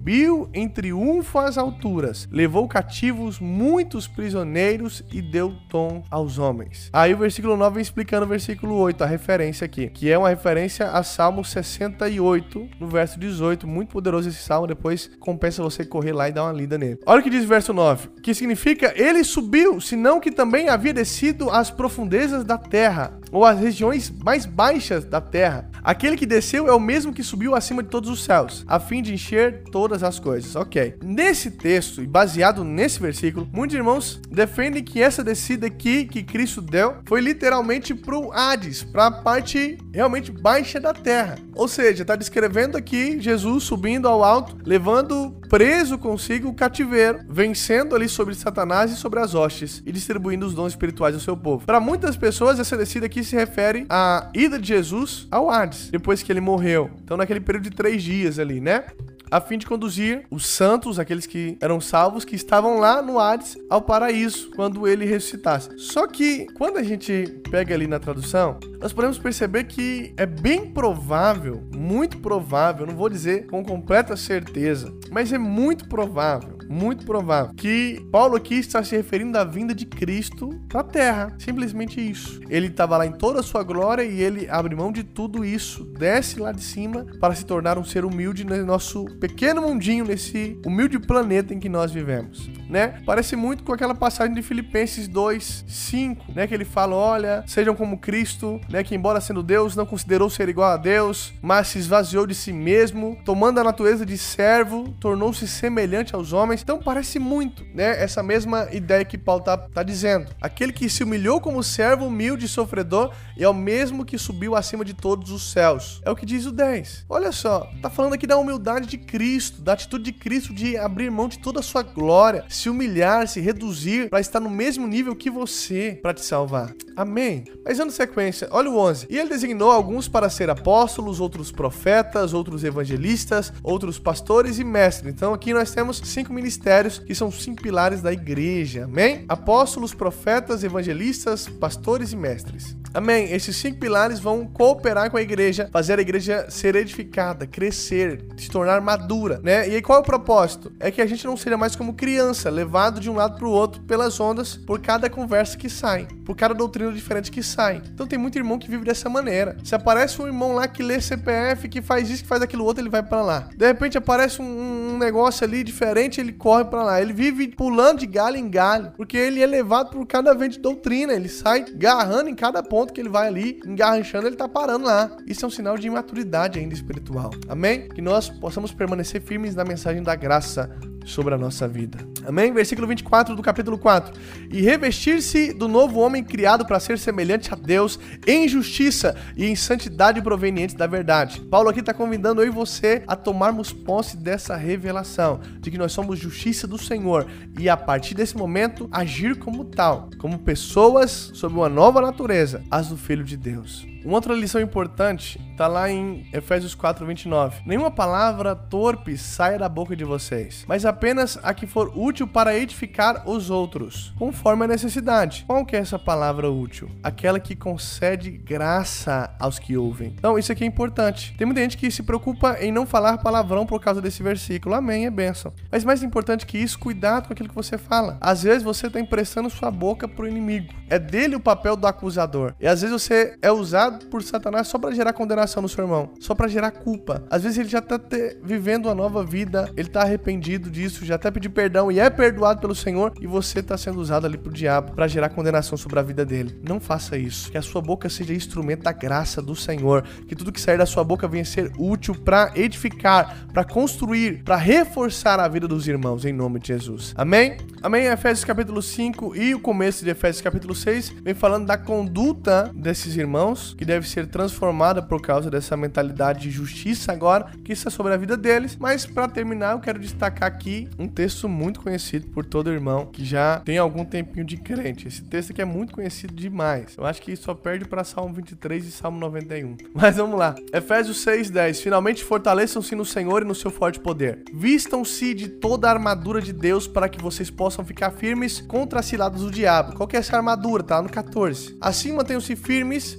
em 0.54 0.68
triunfo 0.68 1.40
às 1.40 1.58
alturas, 1.58 2.28
levou 2.32 2.68
cativos 2.68 3.40
muitos 3.40 4.08
prisioneiros 4.08 5.04
e 5.12 5.22
deu 5.22 5.54
tom 5.70 6.04
aos 6.10 6.38
homens. 6.38 6.90
Aí 6.92 7.14
o 7.14 7.18
versículo 7.18 7.56
9 7.56 7.76
vem 7.76 7.82
explicando 7.82 8.26
o 8.26 8.30
versículo 8.30 8.76
8, 8.76 9.04
a 9.04 9.08
referência 9.08 9.66
aqui, 9.66 9.90
que 9.90 10.10
é 10.10 10.18
uma 10.18 10.30
referência 10.30 10.90
a 10.90 11.04
Salmo 11.04 11.44
68, 11.44 12.70
no 12.80 12.88
verso 12.88 13.20
18. 13.20 13.68
Muito 13.68 13.90
poderoso 13.90 14.30
esse 14.30 14.42
salmo, 14.42 14.68
depois 14.68 15.10
compensa 15.20 15.64
você 15.64 15.86
correr 15.86 16.14
lá 16.14 16.28
e 16.28 16.32
dar 16.32 16.44
uma 16.44 16.54
lida 16.54 16.78
nele. 16.78 17.00
Olha 17.06 17.20
o 17.20 17.24
que 17.24 17.30
diz 17.30 17.46
o 17.46 17.48
verso 17.48 17.74
9, 17.74 18.10
que 18.22 18.34
significa: 18.34 18.94
Ele 18.96 19.24
subiu, 19.24 19.80
senão 19.80 20.20
que 20.20 20.32
também 20.32 20.70
havia 20.70 20.94
descido 20.94 21.50
às 21.50 21.70
profundezas 21.70 22.44
da 22.44 22.58
terra, 22.58 23.20
ou 23.32 23.46
às 23.46 23.60
regiões 23.60 24.10
mais 24.10 24.46
baixas 24.46 25.06
da 25.06 25.22
terra. 25.22 25.70
Aquele 25.84 26.18
que 26.18 26.26
desceu 26.26 26.68
é 26.68 26.74
o 26.74 26.80
mesmo 26.80 27.14
que 27.14 27.24
subiu 27.24 27.56
acima 27.56 27.82
de 27.82 27.90
todos 27.90 28.10
os 28.10 28.24
céus, 28.24 28.64
a 28.68 28.80
fim 28.80 29.02
de 29.02 29.14
encher 29.14 29.64
todas 29.82 30.04
as 30.04 30.20
coisas. 30.20 30.56
Ok. 30.56 30.94
Nesse 31.04 31.50
texto, 31.50 32.04
e 32.04 32.06
baseado 32.06 32.64
nesse 32.64 33.00
versículo, 33.00 33.50
muitos 33.52 33.76
irmãos 33.76 34.22
defendem 34.30 34.84
que 34.84 35.02
essa 35.02 35.24
descida 35.24 35.66
aqui 35.66 36.06
que 36.06 36.22
Cristo 36.22 36.62
deu 36.62 36.98
foi 37.04 37.20
literalmente 37.20 37.96
pro 37.96 38.32
Hades, 38.32 38.84
para 38.84 39.08
a 39.08 39.12
parte 39.12 39.80
realmente 39.92 40.32
baixa 40.32 40.80
da 40.80 40.94
terra. 40.94 41.36
Ou 41.56 41.68
seja, 41.68 42.04
está 42.04 42.16
descrevendo 42.16 42.78
aqui 42.78 43.20
Jesus 43.20 43.64
subindo 43.64 44.08
ao 44.08 44.24
alto, 44.24 44.56
levando 44.64 45.32
preso 45.50 45.98
consigo 45.98 46.50
o 46.50 46.54
cativeiro, 46.54 47.20
vencendo 47.28 47.96
ali 47.96 48.08
sobre 48.08 48.36
Satanás 48.36 48.92
e 48.92 48.96
sobre 48.96 49.20
as 49.20 49.34
hostes 49.34 49.82
e 49.86 49.92
distribuindo 49.92 50.46
os 50.46 50.54
dons 50.54 50.74
espirituais 50.74 51.16
ao 51.16 51.20
seu 51.20 51.36
povo. 51.36 51.66
Para 51.66 51.80
muitas 51.80 52.16
pessoas, 52.16 52.60
essa 52.60 52.78
descida 52.78 53.08
aqui 53.08 53.24
se 53.24 53.36
refere 53.36 53.86
à 53.90 54.30
ida 54.34 54.60
de 54.60 54.68
Jesus 54.68 55.28
ao 55.32 55.50
Hades, 55.50 55.90
depois 55.90 56.22
que 56.22 56.32
ele 56.32 56.40
morreu. 56.40 56.92
Então, 57.04 57.18
naquele 57.18 57.42
período 57.42 57.64
de 57.64 57.72
três 57.72 58.02
dias 58.02 58.40
ali, 58.40 58.62
né? 58.62 58.86
A 59.32 59.40
fim 59.40 59.58
de 59.58 59.66
conduzir 59.66 60.26
os 60.30 60.46
santos, 60.46 61.00
aqueles 61.00 61.26
que 61.26 61.58
eram 61.62 61.80
salvos, 61.80 62.26
que 62.26 62.36
estavam 62.36 62.78
lá 62.80 63.02
no 63.02 63.18
Hades, 63.18 63.58
ao 63.70 63.82
paraíso, 63.82 64.52
quando 64.56 64.88
ele 64.88 65.06
ressuscitasse. 65.06 65.70
Só 65.78 66.06
que, 66.06 66.46
quando 66.54 66.78
a 66.78 66.84
gente 66.84 67.42
pega 67.50 67.74
ali 67.74 67.88
na 67.88 68.00
tradução, 68.00 68.60
nós 68.80 68.92
podemos 68.92 69.18
perceber 69.18 69.64
que 69.64 70.14
é 70.18 70.26
bem 70.26 70.72
provável, 70.72 71.64
muito 71.74 72.18
provável, 72.18 72.86
não 72.86 72.96
vou 72.96 73.10
dizer 73.10 73.48
com 73.48 73.64
completa 73.64 74.18
certeza, 74.18 74.94
mas 75.10 75.32
é 75.32 75.38
muito 75.38 75.88
provável 75.88 76.61
muito 76.72 77.06
provável 77.06 77.54
que 77.56 78.00
Paulo 78.12 78.36
aqui 78.36 78.56
está 78.56 78.84
se 78.84 78.96
referindo 78.96 79.38
à 79.38 79.44
vinda 79.44 79.76
de 79.76 79.86
Cristo 79.86 80.50
para 80.70 80.82
a 80.82 80.84
terra. 80.84 81.36
Simplesmente 81.38 82.00
isso. 82.00 82.40
Ele 82.50 82.68
estava 82.68 82.98
lá 82.98 83.06
em 83.06 83.12
toda 83.12 83.42
a 83.42 83.44
sua 83.44 83.62
glória 83.64 84.04
e 84.04 84.22
ele 84.22 84.50
abre 84.50 84.76
mão 84.76 84.92
de 84.92 85.04
tudo 85.04 85.44
isso, 85.44 85.84
desce 85.84 86.40
lá 86.40 86.52
de 86.52 86.64
cima 86.64 87.06
para 87.20 87.36
se 87.36 87.46
tornar 87.46 87.78
um 87.78 87.84
ser 87.84 88.06
humilde 88.06 88.46
no 88.46 88.66
nosso 88.66 89.06
pequeno 89.20 89.62
mundinho, 89.62 90.06
nesse 90.06 90.60
humilde 90.66 90.98
planeta 91.00 91.54
em 91.54 91.60
que 91.60 91.70
nós 91.70 91.92
vivemos. 91.92 92.50
Né? 92.70 93.02
Parece 93.06 93.36
muito 93.36 93.64
com 93.64 93.74
aquela 93.74 93.94
passagem 93.94 94.34
de 94.34 94.42
Filipenses 94.42 95.08
2, 95.08 95.66
5, 95.68 96.32
né? 96.34 96.48
Que 96.48 96.54
ele 96.54 96.64
fala: 96.64 96.96
olha, 96.96 97.44
sejam 97.46 97.76
como 97.76 97.98
Cristo, 97.98 98.62
né? 98.70 98.82
Que 98.82 98.96
embora 98.96 99.20
sendo 99.20 99.44
Deus, 99.44 99.76
não 99.76 99.86
considerou 99.86 100.30
ser 100.30 100.48
igual 100.48 100.72
a 100.72 100.78
Deus, 100.78 101.34
mas 101.42 101.68
se 101.68 101.80
esvaziou 101.80 102.26
de 102.26 102.34
si 102.34 102.54
mesmo, 102.54 103.18
tomando 103.26 103.60
a 103.60 103.64
natureza 103.64 104.06
de 104.06 104.18
servo, 104.18 104.94
tornou-se 105.02 105.46
semelhante 105.50 106.16
aos 106.16 106.32
homens 106.32 106.61
então 106.62 106.80
parece 106.80 107.20
muito, 107.20 107.66
né? 107.74 108.02
Essa 108.02 108.22
mesma 108.24 108.68
ideia 108.72 109.04
que 109.06 109.18
Paulo 109.18 109.44
tá, 109.44 109.58
tá 109.58 109.84
dizendo. 109.84 110.28
Aquele 110.42 110.72
que 110.72 110.90
se 110.90 111.04
humilhou 111.04 111.40
como 111.40 111.64
servo 111.64 112.06
humilde 112.06 112.46
e 112.46 112.50
sofredor 112.50 113.12
é 113.38 113.48
o 113.48 113.54
mesmo 113.54 114.06
que 114.06 114.18
subiu 114.18 114.56
acima 114.56 114.86
de 114.86 114.94
todos 114.94 115.32
os 115.32 115.52
céus. 115.52 116.02
É 116.06 116.12
o 116.12 116.16
que 116.16 116.26
diz 116.26 116.46
o 116.46 116.52
10. 116.52 117.06
Olha 117.10 117.32
só, 117.32 117.70
tá 117.82 117.90
falando 117.90 118.14
aqui 118.14 118.28
da 118.28 118.38
humildade 118.38 118.88
de 118.88 118.98
Cristo, 118.98 119.62
da 119.62 119.74
atitude 119.74 120.04
de 120.04 120.14
Cristo 120.14 120.54
de 120.54 120.78
abrir 120.78 121.10
mão 121.10 121.28
de 121.28 121.40
toda 121.40 121.60
a 121.60 121.64
sua 121.64 121.84
glória, 121.84 122.46
se 122.50 122.70
humilhar, 122.70 123.28
se 123.28 123.40
reduzir 123.40 124.10
para 124.10 124.20
estar 124.20 124.40
no 124.40 124.50
mesmo 124.50 124.88
nível 124.88 125.16
que 125.16 125.30
você 125.30 126.00
para 126.02 126.14
te 126.14 126.24
salvar. 126.24 126.74
Amém. 126.96 127.46
Mas 127.66 127.78
dando 127.78 127.92
sequência, 127.92 128.48
olha 128.52 128.70
o 128.70 128.78
11. 128.78 129.08
E 129.10 129.18
ele 129.18 129.30
designou 129.30 129.72
alguns 129.72 130.08
para 130.08 130.30
ser 130.30 130.50
apóstolos, 130.50 131.20
outros 131.20 131.52
profetas, 131.52 132.34
outros 132.34 132.64
evangelistas, 132.64 133.52
outros 133.64 133.98
pastores 133.98 134.60
e 134.60 134.64
mestres. 134.64 135.14
Então 135.14 135.34
aqui 135.34 135.54
nós 135.54 135.72
temos 135.72 136.02
cinco 136.04 136.34
ministérios 136.42 137.00
que 137.00 137.14
são 137.14 137.32
cinco 137.32 137.62
pilares 137.62 138.02
da 138.02 138.12
igreja. 138.12 138.86
Amém? 138.86 139.24
Apóstolos, 139.30 139.94
profetas, 139.94 140.64
evangelistas, 140.64 141.48
pastores 141.48 142.12
e 142.12 142.16
mestres. 142.16 142.76
Amém. 142.94 143.32
Esses 143.32 143.56
cinco 143.56 143.80
pilares 143.80 144.20
vão 144.20 144.46
cooperar 144.46 145.10
com 145.10 145.18
a 145.18 145.22
igreja, 145.22 145.70
fazer 145.72 145.98
a 145.98 146.02
igreja 146.02 146.46
ser 146.50 146.76
edificada, 146.76 147.48
crescer, 147.48 148.26
se 148.38 148.50
tornar 148.50 148.82
madura, 148.82 149.40
né? 149.44 149.68
E 149.70 149.76
aí 149.76 149.82
qual 149.82 150.00
é 150.00 150.02
o 150.02 150.06
propósito? 150.06 150.72
É 150.80 150.92
que 150.92 151.02
a 151.02 151.06
gente 151.06 151.26
não 151.26 151.38
seja 151.38 151.58
mais 151.58 151.76
como 151.76 151.94
criança, 151.94 152.50
levado 152.50 153.00
de 153.00 153.10
um 153.10 153.16
lado 153.16 153.38
para 153.38 153.48
o 153.48 153.52
outro 153.52 153.82
pelas 153.84 154.20
ondas 154.20 154.56
por 154.56 154.80
cada 154.82 155.10
conversa 155.10 155.58
que 155.58 155.70
sai, 155.70 156.08
por 156.26 156.36
cada 156.36 156.54
doutrina 156.54 156.92
diferente 156.92 157.32
que 157.32 157.42
sai. 157.42 157.82
Então 157.94 158.06
tem 158.06 158.20
muito 158.20 158.38
irmão 158.38 158.60
que 158.60 158.70
vive 158.70 158.84
dessa 158.84 159.10
maneira. 159.10 159.58
Se 159.64 159.74
aparece 159.74 160.22
um 160.22 160.28
irmão 160.28 160.54
lá 160.54 160.68
que 160.68 160.84
lê 160.84 161.00
CPF, 161.00 161.70
que 161.70 161.82
faz 161.82 162.10
isso, 162.10 162.24
que 162.24 162.30
faz 162.30 162.42
aquilo 162.42 162.66
outro, 162.66 162.84
ele 162.84 162.90
vai 162.90 163.04
para 163.04 163.22
lá. 163.22 163.50
De 163.56 163.66
repente 163.66 163.98
aparece 163.98 164.42
um, 164.42 164.94
um 164.94 164.98
negócio 164.98 165.46
ali 165.46 165.64
diferente, 165.64 166.20
ele 166.20 166.34
corre 166.34 166.66
para 166.66 166.84
lá. 166.84 167.02
Ele 167.02 167.14
vive 167.14 167.48
pulando 167.50 168.00
de 168.00 168.06
galho 168.06 168.36
em 168.36 168.50
galho, 168.50 168.92
porque 168.98 169.18
ele 169.18 169.42
é 169.42 169.48
levado 169.48 169.92
por 169.92 170.06
cada 170.06 170.34
vento 170.34 170.54
de 170.54 170.60
doutrina, 170.60 171.14
ele 171.14 171.30
sai 171.30 171.66
garrando 171.74 172.30
em 172.30 172.36
cada 172.36 172.62
ponto 172.62 172.81
ponto 172.82 172.94
que 172.94 173.00
ele 173.00 173.10
vai 173.10 173.28
ali 173.28 173.60
engarranchando, 173.64 174.28
ele 174.28 174.36
tá 174.36 174.48
parando 174.48 174.86
lá. 174.86 175.16
Isso 175.28 175.46
é 175.46 175.48
um 175.48 175.52
sinal 175.52 175.78
de 175.78 175.86
imaturidade 175.86 176.58
ainda 176.58 176.74
espiritual. 176.74 177.30
Amém? 177.48 177.88
Que 177.88 178.02
nós 178.02 178.28
possamos 178.28 178.74
permanecer 178.74 179.22
firmes 179.22 179.54
na 179.54 179.64
mensagem 179.64 180.02
da 180.02 180.16
graça 180.16 180.76
sobre 181.06 181.34
a 181.34 181.38
nossa 181.38 181.68
vida. 181.68 182.00
Amém? 182.26 182.54
Versículo 182.54 182.88
24 182.88 183.36
do 183.36 183.42
capítulo 183.42 183.78
4. 183.78 184.14
E 184.52 184.62
revestir-se 184.62 185.54
do 185.54 185.68
novo 185.68 186.00
homem 186.00 186.24
criado 186.24 186.66
para 186.66 186.80
ser 186.80 186.98
semelhante 186.98 187.54
a 187.54 187.56
Deus 187.56 188.00
em 188.28 188.48
justiça 188.48 189.16
e 189.36 189.46
em 189.46 189.56
santidade 189.56 190.22
provenientes 190.22 190.76
da 190.76 190.88
verdade. 190.88 191.42
Paulo 191.42 191.70
aqui 191.70 191.80
está 191.80 191.94
convidando 191.94 192.42
eu 192.42 192.48
e 192.48 192.52
você 192.52 193.04
a 193.08 193.16
tomarmos 193.16 193.74
posse 193.74 194.18
dessa 194.18 194.56
revelação, 194.56 195.40
de 195.60 195.72
que 195.72 195.78
nós 195.78 195.92
somos 195.92 196.20
justiça 196.20 196.68
do 196.68 196.78
Senhor 196.78 197.28
e 197.60 197.70
a 197.70 197.78
partir 197.78 198.14
desse 198.14 198.38
momento 198.38 198.88
agir 198.92 199.38
como 199.38 199.66
tal, 199.66 200.10
como 200.18 200.40
pessoas 200.40 201.32
sob 201.34 201.56
uma 201.56 201.70
nova 201.70 202.02
natureza, 202.02 202.64
as 202.70 202.88
do 202.90 202.98
Filho 202.98 203.24
de 203.24 203.38
Deus. 203.38 203.91
Uma 204.04 204.16
outra 204.16 204.34
lição 204.34 204.60
importante 204.60 205.40
está 205.52 205.68
lá 205.68 205.88
em 205.88 206.26
Efésios 206.34 206.74
4, 206.74 207.06
29. 207.06 207.62
Nenhuma 207.68 207.92
palavra 207.92 208.56
torpe 208.56 209.16
saia 209.16 209.60
da 209.60 209.70
boca 209.70 209.96
de 209.96 210.04
vocês, 210.04 210.66
mas 210.68 210.86
apenas 210.86 211.38
a 211.44 211.54
que 211.54 211.68
for 211.68 211.92
útil 211.96 212.28
para 212.28 212.58
edificar 212.58 213.30
os 213.30 213.52
outros, 213.52 214.12
conforme 214.18 214.66
a 214.66 214.68
necessidade. 214.68 215.46
Qual 215.46 215.64
que 215.64 215.76
é 215.76 215.80
essa 215.80 216.00
palavra 216.00 216.50
útil? 216.50 216.90
Aquela 217.04 217.40
que 217.40 217.56
concede 217.56 218.32
graça 218.32 219.30
aos 219.40 219.60
que 219.60 219.78
ouvem. 219.78 220.16
Então, 220.18 220.38
isso 220.40 220.52
aqui 220.52 220.64
é 220.64 220.68
importante. 220.68 221.36
Tem 221.38 221.46
muita 221.46 221.62
gente 221.62 221.78
que 221.78 221.92
se 221.92 222.02
preocupa 222.02 222.58
em 222.60 222.72
não 222.72 222.88
falar 222.88 223.20
palavrão 223.20 223.68
por 223.68 223.80
causa 223.80 224.02
desse 224.02 224.24
versículo. 224.24 224.74
Amém, 224.74 225.06
é 225.06 225.12
benção. 225.12 225.54
Mas 225.72 225.84
mais 225.84 226.02
importante 226.02 226.48
que 226.48 226.58
isso, 226.58 226.80
cuidado 226.80 227.28
com 227.28 227.34
aquilo 227.34 227.50
que 227.50 227.56
você 227.56 227.78
fala. 227.78 228.18
Às 228.20 228.42
vezes 228.42 228.64
você 228.64 228.88
está 228.88 229.00
emprestando 229.00 229.48
sua 229.48 229.70
boca 229.70 230.08
para 230.08 230.26
o 230.26 230.28
inimigo. 230.28 230.74
É 230.90 230.98
dele 230.98 231.36
o 231.36 231.40
papel 231.40 231.76
do 231.76 231.86
acusador. 231.86 232.56
E 232.60 232.68
às 232.68 232.82
vezes 232.82 233.00
você 233.00 233.38
é 233.44 233.52
usado 233.52 233.91
usado 233.92 234.06
por 234.08 234.24
Satanás 234.24 234.68
só 234.68 234.80
para 234.80 234.94
gerar 234.94 235.14
condenação 235.14 235.62
no 235.62 235.70
seu 235.70 235.84
irmão, 235.84 236.12
só 236.20 236.34
para 236.34 236.48
gerar 236.48 236.72
culpa. 236.72 237.24
Às 237.30 237.44
vezes 237.44 237.58
ele 237.58 237.70
já 237.70 237.82
tá 237.82 238.00
te, 238.00 238.38
vivendo 238.44 238.86
uma 238.86 238.96
nova 238.96 239.24
vida, 239.24 239.70
ele 239.76 239.90
tá 239.90 240.02
arrependido 240.02 240.70
disso, 240.70 241.06
já 241.06 241.16
até 241.16 241.30
pediu 241.30 241.52
perdão 241.52 241.92
e 241.92 242.00
é 242.00 242.10
perdoado 242.10 242.62
pelo 242.62 242.76
Senhor 242.76 243.14
e 243.20 243.28
você 243.28 243.62
tá 243.62 243.78
sendo 243.78 244.00
usado 244.00 244.26
ali 244.26 244.38
pro 244.38 244.52
diabo 244.52 244.94
para 244.94 245.08
gerar 245.08 245.30
condenação 245.30 245.78
sobre 245.78 246.00
a 246.00 246.02
vida 246.02 246.26
dele. 246.26 246.60
Não 246.68 246.80
faça 246.80 247.18
isso. 247.18 247.52
Que 247.52 247.58
a 247.58 247.62
sua 247.62 247.82
boca 247.82 248.10
seja 248.10 248.34
instrumento 248.34 248.84
da 248.84 248.92
graça 248.92 249.42
do 249.42 249.56
Senhor, 249.56 250.04
que 250.28 250.36
tudo 250.36 250.52
que 250.52 250.62
sair 250.62 250.78
da 250.78 250.86
sua 250.86 251.04
boca 251.04 251.28
venha 251.28 251.46
ser 251.46 251.72
útil 251.78 252.16
para 252.16 252.52
edificar, 252.56 253.48
para 253.54 253.64
construir, 253.64 254.44
para 254.44 254.56
reforçar 254.56 255.40
a 255.40 255.48
vida 255.48 255.68
dos 255.68 255.88
irmãos 255.88 256.26
em 256.26 256.34
nome 256.34 256.60
de 256.60 256.68
Jesus. 256.68 257.14
Amém? 257.18 257.58
Amém. 257.82 258.06
Efésios 258.06 258.46
capítulo 258.46 258.82
5 258.82 259.36
e 259.36 259.56
o 259.56 259.60
começo 259.60 260.04
de 260.04 260.12
Efésios 260.12 260.42
capítulo 260.42 260.76
6 260.76 261.10
vem 261.24 261.34
falando 261.34 261.66
da 261.66 261.78
conduta 261.78 262.72
desses 262.76 263.16
irmãos 263.16 263.76
que 263.82 263.86
deve 263.86 264.08
ser 264.08 264.28
transformada 264.28 265.02
por 265.02 265.20
causa 265.20 265.50
dessa 265.50 265.76
mentalidade 265.76 266.42
de 266.42 266.52
justiça 266.52 267.12
agora, 267.12 267.48
que 267.66 267.74
isso 267.74 267.88
é 267.88 267.90
sobre 267.90 268.14
a 268.14 268.18
vida 268.18 268.38
deles. 268.38 268.78
Mas 268.80 269.08
para 269.08 269.28
terminar, 269.28 269.72
eu 269.72 269.80
quero 269.80 269.98
destacar 269.98 270.48
aqui 270.48 270.88
um 271.00 271.08
texto 271.08 271.50
muito 271.50 271.80
conhecido 271.82 272.28
por 272.28 272.46
todo 272.46 272.72
irmão 272.72 273.08
que 273.08 273.26
já 273.26 273.60
tem 273.66 273.80
algum 273.80 274.06
tempinho 274.06 274.46
de 274.46 274.56
crente. 274.56 275.08
Esse 275.08 275.24
texto 275.24 275.50
aqui 275.50 275.64
é 275.64 275.66
muito 275.66 275.96
conhecido 275.96 276.32
demais. 276.32 276.96
Eu 276.96 277.08
acho 277.08 277.24
que 277.24 277.36
só 277.36 277.56
perde 277.56 277.86
para 277.86 278.04
Salmo 278.04 278.36
23 278.36 278.86
e 278.86 278.92
Salmo 278.92 279.20
91. 279.20 279.76
Mas 279.96 280.18
vamos 280.18 280.38
lá. 280.38 280.54
Efésios 280.72 281.26
6:10. 281.26 281.82
Finalmente 281.82 282.24
fortaleçam-se 282.24 282.94
no 282.94 283.04
Senhor 283.04 283.42
e 283.42 283.46
no 283.46 283.56
seu 283.56 283.72
forte 283.72 284.00
poder. 284.00 284.44
Vistam-se 284.54 285.34
de 285.34 285.48
toda 285.48 285.88
a 285.88 285.92
armadura 285.92 286.40
de 286.40 286.54
Deus 286.54 286.88
para 286.88 287.10
que 287.10 287.20
vocês 287.20 287.50
possam 287.50 287.84
ficar 287.84 288.12
firmes 288.12 288.62
contra 288.62 289.00
as 289.00 289.08
ciladas 289.08 289.42
do 289.42 289.50
diabo. 289.50 289.96
Qual 289.96 290.08
que 290.08 290.16
é 290.16 290.20
essa 290.20 290.38
armadura? 290.38 290.84
Tá 290.84 291.02
no 291.02 291.10
14. 291.10 291.76
Assim 291.82 292.12
mantenham-se 292.12 292.56
firmes, 292.56 293.18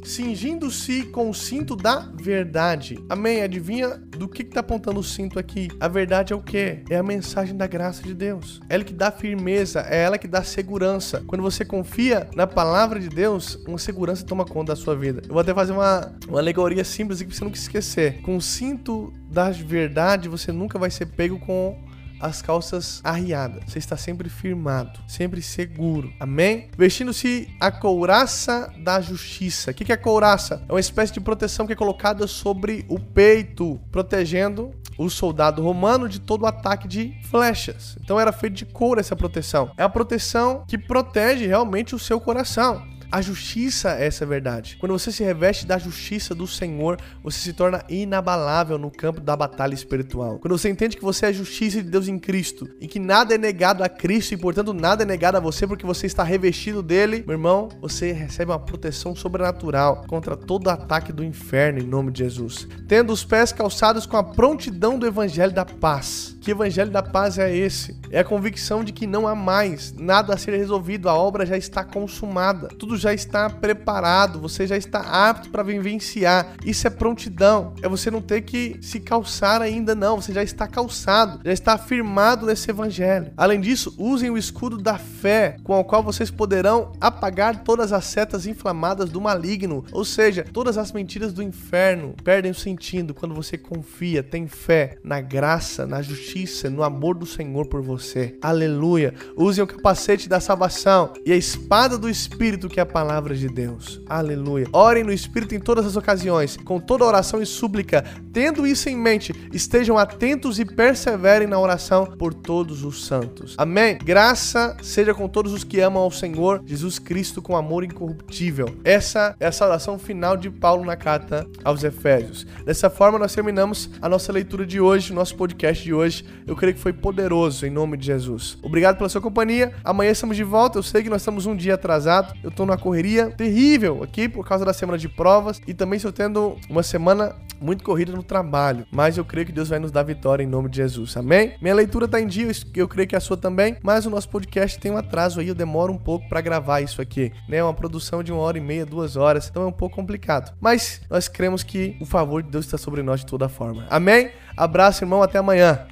cingindo-se 0.53 1.05
com 1.07 1.31
o 1.31 1.35
cinto 1.35 1.75
da 1.75 2.11
verdade. 2.15 3.03
Amém. 3.09 3.43
Adivinha 3.43 3.97
do 3.97 4.29
que, 4.29 4.45
que 4.45 4.51
tá 4.51 4.61
apontando 4.61 5.01
o 5.01 5.05
cinto 5.05 5.39
aqui? 5.39 5.69
A 5.81 5.89
verdade 5.89 6.33
é 6.33 6.37
o 6.37 6.43
que? 6.43 6.83
É 6.91 6.97
a 6.97 7.03
mensagem 7.03 7.57
da 7.57 7.67
graça 7.67 8.03
de 8.03 8.15
Deus. 8.15 8.61
É 8.69 8.75
ela 8.75 8.85
que 8.85 8.93
dá 8.93 9.11
firmeza, 9.11 9.85
é 9.89 10.03
ela 10.03 10.19
que 10.19 10.29
dá 10.29 10.43
segurança. 10.43 11.23
Quando 11.27 11.43
você 11.43 11.65
confia 11.65 12.29
na 12.35 12.47
palavra 12.47 13.01
de 13.01 13.09
Deus, 13.09 13.57
uma 13.67 13.79
segurança 13.79 14.25
toma 14.25 14.45
conta 14.45 14.73
da 14.73 14.77
sua 14.77 14.95
vida. 14.95 15.23
Eu 15.25 15.33
vou 15.33 15.41
até 15.41 15.55
fazer 15.55 15.73
uma, 15.73 16.13
uma 16.29 16.39
alegoria 16.39 16.85
simples 16.85 17.21
aqui 17.21 17.29
pra 17.29 17.39
você 17.39 17.45
nunca 17.45 17.57
esquecer. 17.57 18.21
Com 18.23 18.37
o 18.37 18.43
cinto 18.43 19.13
da 19.31 19.51
verdade, 19.51 20.29
você 20.29 20.53
nunca 20.53 20.79
vai 20.79 20.91
ser 20.91 21.07
pego 21.07 21.39
com 21.39 21.79
as 22.23 22.41
calças 22.41 23.01
arriadas. 23.03 23.65
Você 23.67 23.79
está 23.79 23.97
sempre 23.97 24.29
firmado, 24.29 25.01
sempre 25.09 25.43
seguro. 25.43 26.13
Amém? 26.21 26.69
Vestindo-se 26.79 27.49
a 27.61 27.71
couraça 27.71 28.73
da 28.79 29.01
justiça. 29.01 29.73
O 29.73 29.75
que 29.75 29.93
é 29.93 29.97
couraça? 29.97 30.65
É 30.69 30.73
uma 30.73 30.81
espécie 30.81 31.13
de 31.13 31.21
proteção 31.21 31.67
que 31.67 31.73
é 31.73 31.77
colocada 31.77 32.27
sobre 32.27 32.87
o 32.89 32.99
peito, 32.99 33.81
protegendo 33.91 34.71
o 34.97 35.09
soldado 35.11 35.63
romano 35.63 36.09
de 36.09 36.21
todo 36.21 36.47
ataque 36.47 36.87
de 36.87 37.15
flechas. 37.25 37.97
Então 38.03 38.21
era 38.21 38.33
feito 38.33 38.55
de 38.55 38.67
couro 38.67 39.01
essa 39.01 39.17
proteção. 39.17 39.73
É 39.77 39.83
a 39.83 39.89
proteção 39.89 40.65
que 40.67 40.79
protege 40.79 41.47
realmente 41.47 41.95
o 41.95 41.99
seu 41.99 42.21
coração. 42.21 42.87
A 43.13 43.21
justiça 43.21 43.91
é 43.91 44.07
essa 44.07 44.25
verdade. 44.25 44.79
Quando 44.81 44.99
você 44.99 45.13
se 45.13 45.23
reveste 45.23 45.67
da 45.67 45.77
justiça 45.77 46.35
do 46.35 46.47
Senhor, 46.47 46.99
você 47.23 47.39
se 47.41 47.53
torna 47.53 47.85
inabalável 47.87 48.79
no 48.79 48.91
campo 48.91 49.21
da 49.21 49.37
batalha 49.37 49.75
espiritual. 49.75 50.39
Quando 50.39 50.57
você 50.57 50.71
entende 50.71 50.97
que 50.97 51.03
você 51.03 51.27
é 51.27 51.29
a 51.29 51.33
justiça 51.33 51.83
de 51.83 51.91
Deus 51.91 52.09
em 52.09 52.19
Cristo 52.19 52.71
e 52.81 52.89
que 52.89 52.99
nada 52.99 53.35
é 53.35 53.39
negado 53.39 53.85
a 53.85 53.89
Cristo 53.91 54.33
e, 54.33 54.39
portanto, 54.39 54.73
nada 54.73 55.03
é 55.03 55.07
negado 55.07 55.37
a 55.37 55.41
você 55.41 55.67
porque 55.67 55.85
você 55.85 56.07
está 56.07 56.23
revestido 56.23 56.83
dele, 56.83 57.23
meu 57.27 57.35
irmão, 57.35 57.69
você 57.83 58.13
recebe 58.13 58.51
uma 58.51 58.59
proteção 58.59 59.15
sobrenatural 59.15 60.07
contra 60.09 60.35
todo 60.35 60.71
ataque 60.71 61.13
do 61.13 61.23
inferno 61.23 61.81
em 61.81 61.87
nome 61.87 62.13
de 62.13 62.21
Jesus. 62.21 62.67
Tendo 62.89 63.13
os 63.13 63.23
pés 63.23 63.53
calçados 63.53 64.07
com 64.07 64.17
a 64.17 64.25
prontidão 64.25 64.99
do 64.99 65.07
evangelho 65.07 65.53
da 65.53 65.67
paz. 65.67 66.35
Que 66.41 66.53
evangelho 66.53 66.91
da 66.91 67.03
paz 67.03 67.37
é 67.39 67.55
esse? 67.55 67.95
É 68.11 68.21
a 68.21 68.25
convicção 68.25 68.83
de 68.83 68.91
que 68.91 69.07
não 69.07 69.29
há 69.29 69.35
mais 69.35 69.93
nada 69.93 70.33
a 70.33 70.39
ser 70.39 70.57
resolvido, 70.57 71.11
a 71.11 71.15
obra 71.15 71.45
já 71.45 71.59
está 71.59 71.85
consumada. 71.85 72.69
Tudo 72.69 73.02
já 73.03 73.13
está 73.13 73.51
preparado, 73.51 74.41
você 74.41 74.67
já 74.67 74.77
está 74.77 75.01
apto 75.01 75.51
para 75.51 75.63
vivenciar. 75.63 76.55
Isso 76.65 76.87
é 76.87 76.91
prontidão. 76.91 77.75
É 77.83 77.89
você 77.89 78.11
não 78.11 78.21
ter 78.21 78.43
que 78.43 78.79
se 78.81 79.01
calçar 79.01 79.61
ainda, 79.61 79.95
não. 79.95 80.21
Você 80.21 80.33
já 80.33 80.43
está 80.43 80.67
calçado, 80.67 81.41
já 81.45 81.53
está 81.53 81.75
afirmado 81.75 82.47
nesse 82.47 82.71
evangelho. 82.71 83.33
Além 83.37 83.61
disso, 83.61 83.95
usem 83.99 84.31
o 84.31 84.39
escudo 84.39 84.79
da 84.79 84.99
fé, 84.99 85.57
com 85.63 85.79
o 85.79 85.85
qual 85.85 86.03
vocês 86.03 86.31
poderão 86.31 86.93
apagar 87.01 87.63
todas 87.65 87.93
as 87.93 88.05
setas 88.05 88.47
inflamadas 88.47 89.11
do 89.11 89.21
maligno. 89.21 89.85
Ou 89.93 90.05
seja, 90.05 90.45
todas 90.53 90.79
as 90.79 90.93
mentiras 90.93 91.33
do 91.33 91.43
inferno 91.43 92.15
perdem 92.23 92.53
o 92.53 92.55
sentido 92.55 93.15
quando 93.15 93.35
você 93.35 93.59
confia, 93.59 94.23
tem 94.23 94.47
fé 94.47 94.97
na 95.03 95.21
graça, 95.21 95.87
na 95.87 96.01
justiça, 96.01 96.71
no 96.71 96.83
amor 96.83 97.17
do 97.17 97.27
Senhor 97.27 97.67
por 97.67 97.83
você. 97.83 98.37
Aleluia. 98.41 99.15
Usem 99.37 99.65
o 99.65 99.67
capacete 99.67 100.29
da 100.29 100.41
salvação 100.41 101.13
e 101.25 101.33
a 101.33 101.37
espada 101.37 101.99
do 101.99 102.09
Espírito, 102.09 102.69
que 102.69 102.79
é 102.79 102.83
a 102.83 102.87
palavra 102.93 103.35
de 103.35 103.49
Deus. 103.49 104.01
Aleluia. 104.07 104.67
Orem 104.73 105.03
no 105.03 105.13
Espírito 105.13 105.55
em 105.55 105.61
todas 105.61 105.87
as 105.87 105.97
ocasiões, 105.97 106.59
com 106.59 106.79
toda 106.79 107.05
oração 107.05 107.41
e 107.41 107.47
súplica. 107.47 108.05
Tendo 108.33 108.67
isso 108.67 108.89
em 108.89 108.97
mente, 108.97 109.33
estejam 109.53 109.97
atentos 109.97 110.59
e 110.59 110.65
perseverem 110.65 111.49
na 111.49 111.59
oração 111.59 112.05
por 112.05 112.35
todos 112.35 112.85
os 112.85 113.07
santos. 113.07 113.55
Amém. 113.57 113.99
Graça 113.99 114.77
seja 114.83 115.15
com 115.15 115.27
todos 115.27 115.53
os 115.53 115.65
que 115.65 115.81
amam 115.81 116.03
ao 116.03 116.11
Senhor 116.11 116.63
Jesus 116.67 116.99
Cristo 116.99 117.41
com 117.41 117.57
amor 117.57 117.83
incorruptível. 117.83 118.77
Essa 118.85 119.35
é 119.41 119.47
a 119.47 119.53
saudação 119.53 119.99
final 119.99 120.37
de 120.37 120.51
Paulo 120.51 120.85
na 120.85 120.97
carta 120.97 121.47
aos 121.65 121.83
Efésios. 121.83 122.47
Dessa 122.65 122.91
forma, 122.91 123.19
nós 123.19 123.35
terminamos 123.35 123.89
a 124.01 124.09
nossa 124.09 124.31
leitura 124.33 124.67
de 124.67 124.81
hoje, 124.81 125.13
o 125.13 125.15
nosso 125.15 125.35
podcast 125.37 125.83
de 125.83 125.95
hoje. 125.95 126.25
Eu 126.47 126.55
creio 126.55 126.75
que 126.75 126.81
foi 126.81 126.93
poderoso 126.93 127.65
em 127.65 127.71
nome 127.71 127.97
de 127.97 128.07
Jesus. 128.07 128.59
Obrigado 128.63 128.97
pela 128.99 129.09
sua 129.09 129.21
companhia. 129.21 129.73
Amanhã 129.83 130.11
estamos 130.11 130.37
de 130.37 130.45
volta. 130.45 130.79
Eu 130.79 130.83
sei 130.83 131.03
que 131.03 131.11
nós 131.11 131.23
estamos 131.23 131.47
um 131.47 131.57
dia 131.57 131.75
atrasado. 131.75 132.35
Eu 132.43 132.51
tô 132.51 132.67
numa 132.73 132.79
correria 132.79 133.31
terrível 133.31 134.03
aqui 134.03 134.29
por 134.29 134.47
causa 134.47 134.65
da 134.65 134.73
semana 134.73 134.99
de 134.99 135.09
provas 135.09 135.61
e 135.67 135.75
também 135.75 135.97
estou 135.97 136.13
tendo 136.13 136.57
uma 136.69 136.83
semana 136.83 137.35
muito 137.61 137.85
corrida 137.85 138.13
no 138.13 138.23
trabalho, 138.23 138.87
mas 138.91 139.17
eu 139.17 139.25
creio 139.25 139.47
que 139.47 139.53
Deus 139.53 139.69
vai 139.69 139.79
nos 139.79 139.93
dar 139.93 140.03
vitória 140.03 140.43
em 140.43 140.47
nome 140.47 140.69
de 140.69 140.79
Jesus. 140.79 141.17
Amém? 141.17 141.55
Minha 141.61 141.75
leitura 141.75 142.09
tá 142.09 142.21
em 142.21 142.27
dia, 142.27 142.51
eu 142.75 142.89
creio 142.89 143.07
que 143.07 143.15
a 143.15 143.21
sua 143.21 143.37
também, 143.37 143.77
mas 143.83 144.05
o 144.05 144.11
nosso 144.11 144.29
podcast 144.29 144.79
tem 144.79 144.91
um 144.91 144.97
atraso 144.97 145.39
aí, 145.39 145.49
eu 145.49 145.55
demoro 145.55 145.93
um 145.93 145.99
pouco 145.99 146.29
para 146.29 146.41
gravar 146.41 146.81
isso 146.81 147.01
aqui, 147.01 147.33
né? 147.49 147.59
É 147.59 147.65
uma 147.65 147.75
produção 147.75 148.23
de 148.23 148.33
uma 148.33 148.41
hora 148.41 148.59
e 148.59 148.61
meia, 148.61 148.85
duas 148.85 149.17
horas, 149.17 149.49
então 149.49 149.63
é 149.63 149.67
um 149.67 149.73
pouco 149.73 149.95
complicado. 149.95 150.53
Mas 150.61 151.03
nós 151.09 151.29
cremos 151.29 151.63
que 151.63 151.97
o 152.01 152.07
favor 152.07 152.43
de 152.43 152.51
Deus 152.51 152.65
está 152.65 152.79
sobre 152.79 153.03
nós 153.03 153.21
de 153.21 153.27
toda 153.27 153.49
forma. 153.49 153.87
Amém? 153.89 154.31
Abraço, 154.57 155.05
irmão, 155.05 155.23
até 155.23 155.39
amanhã. 155.39 155.87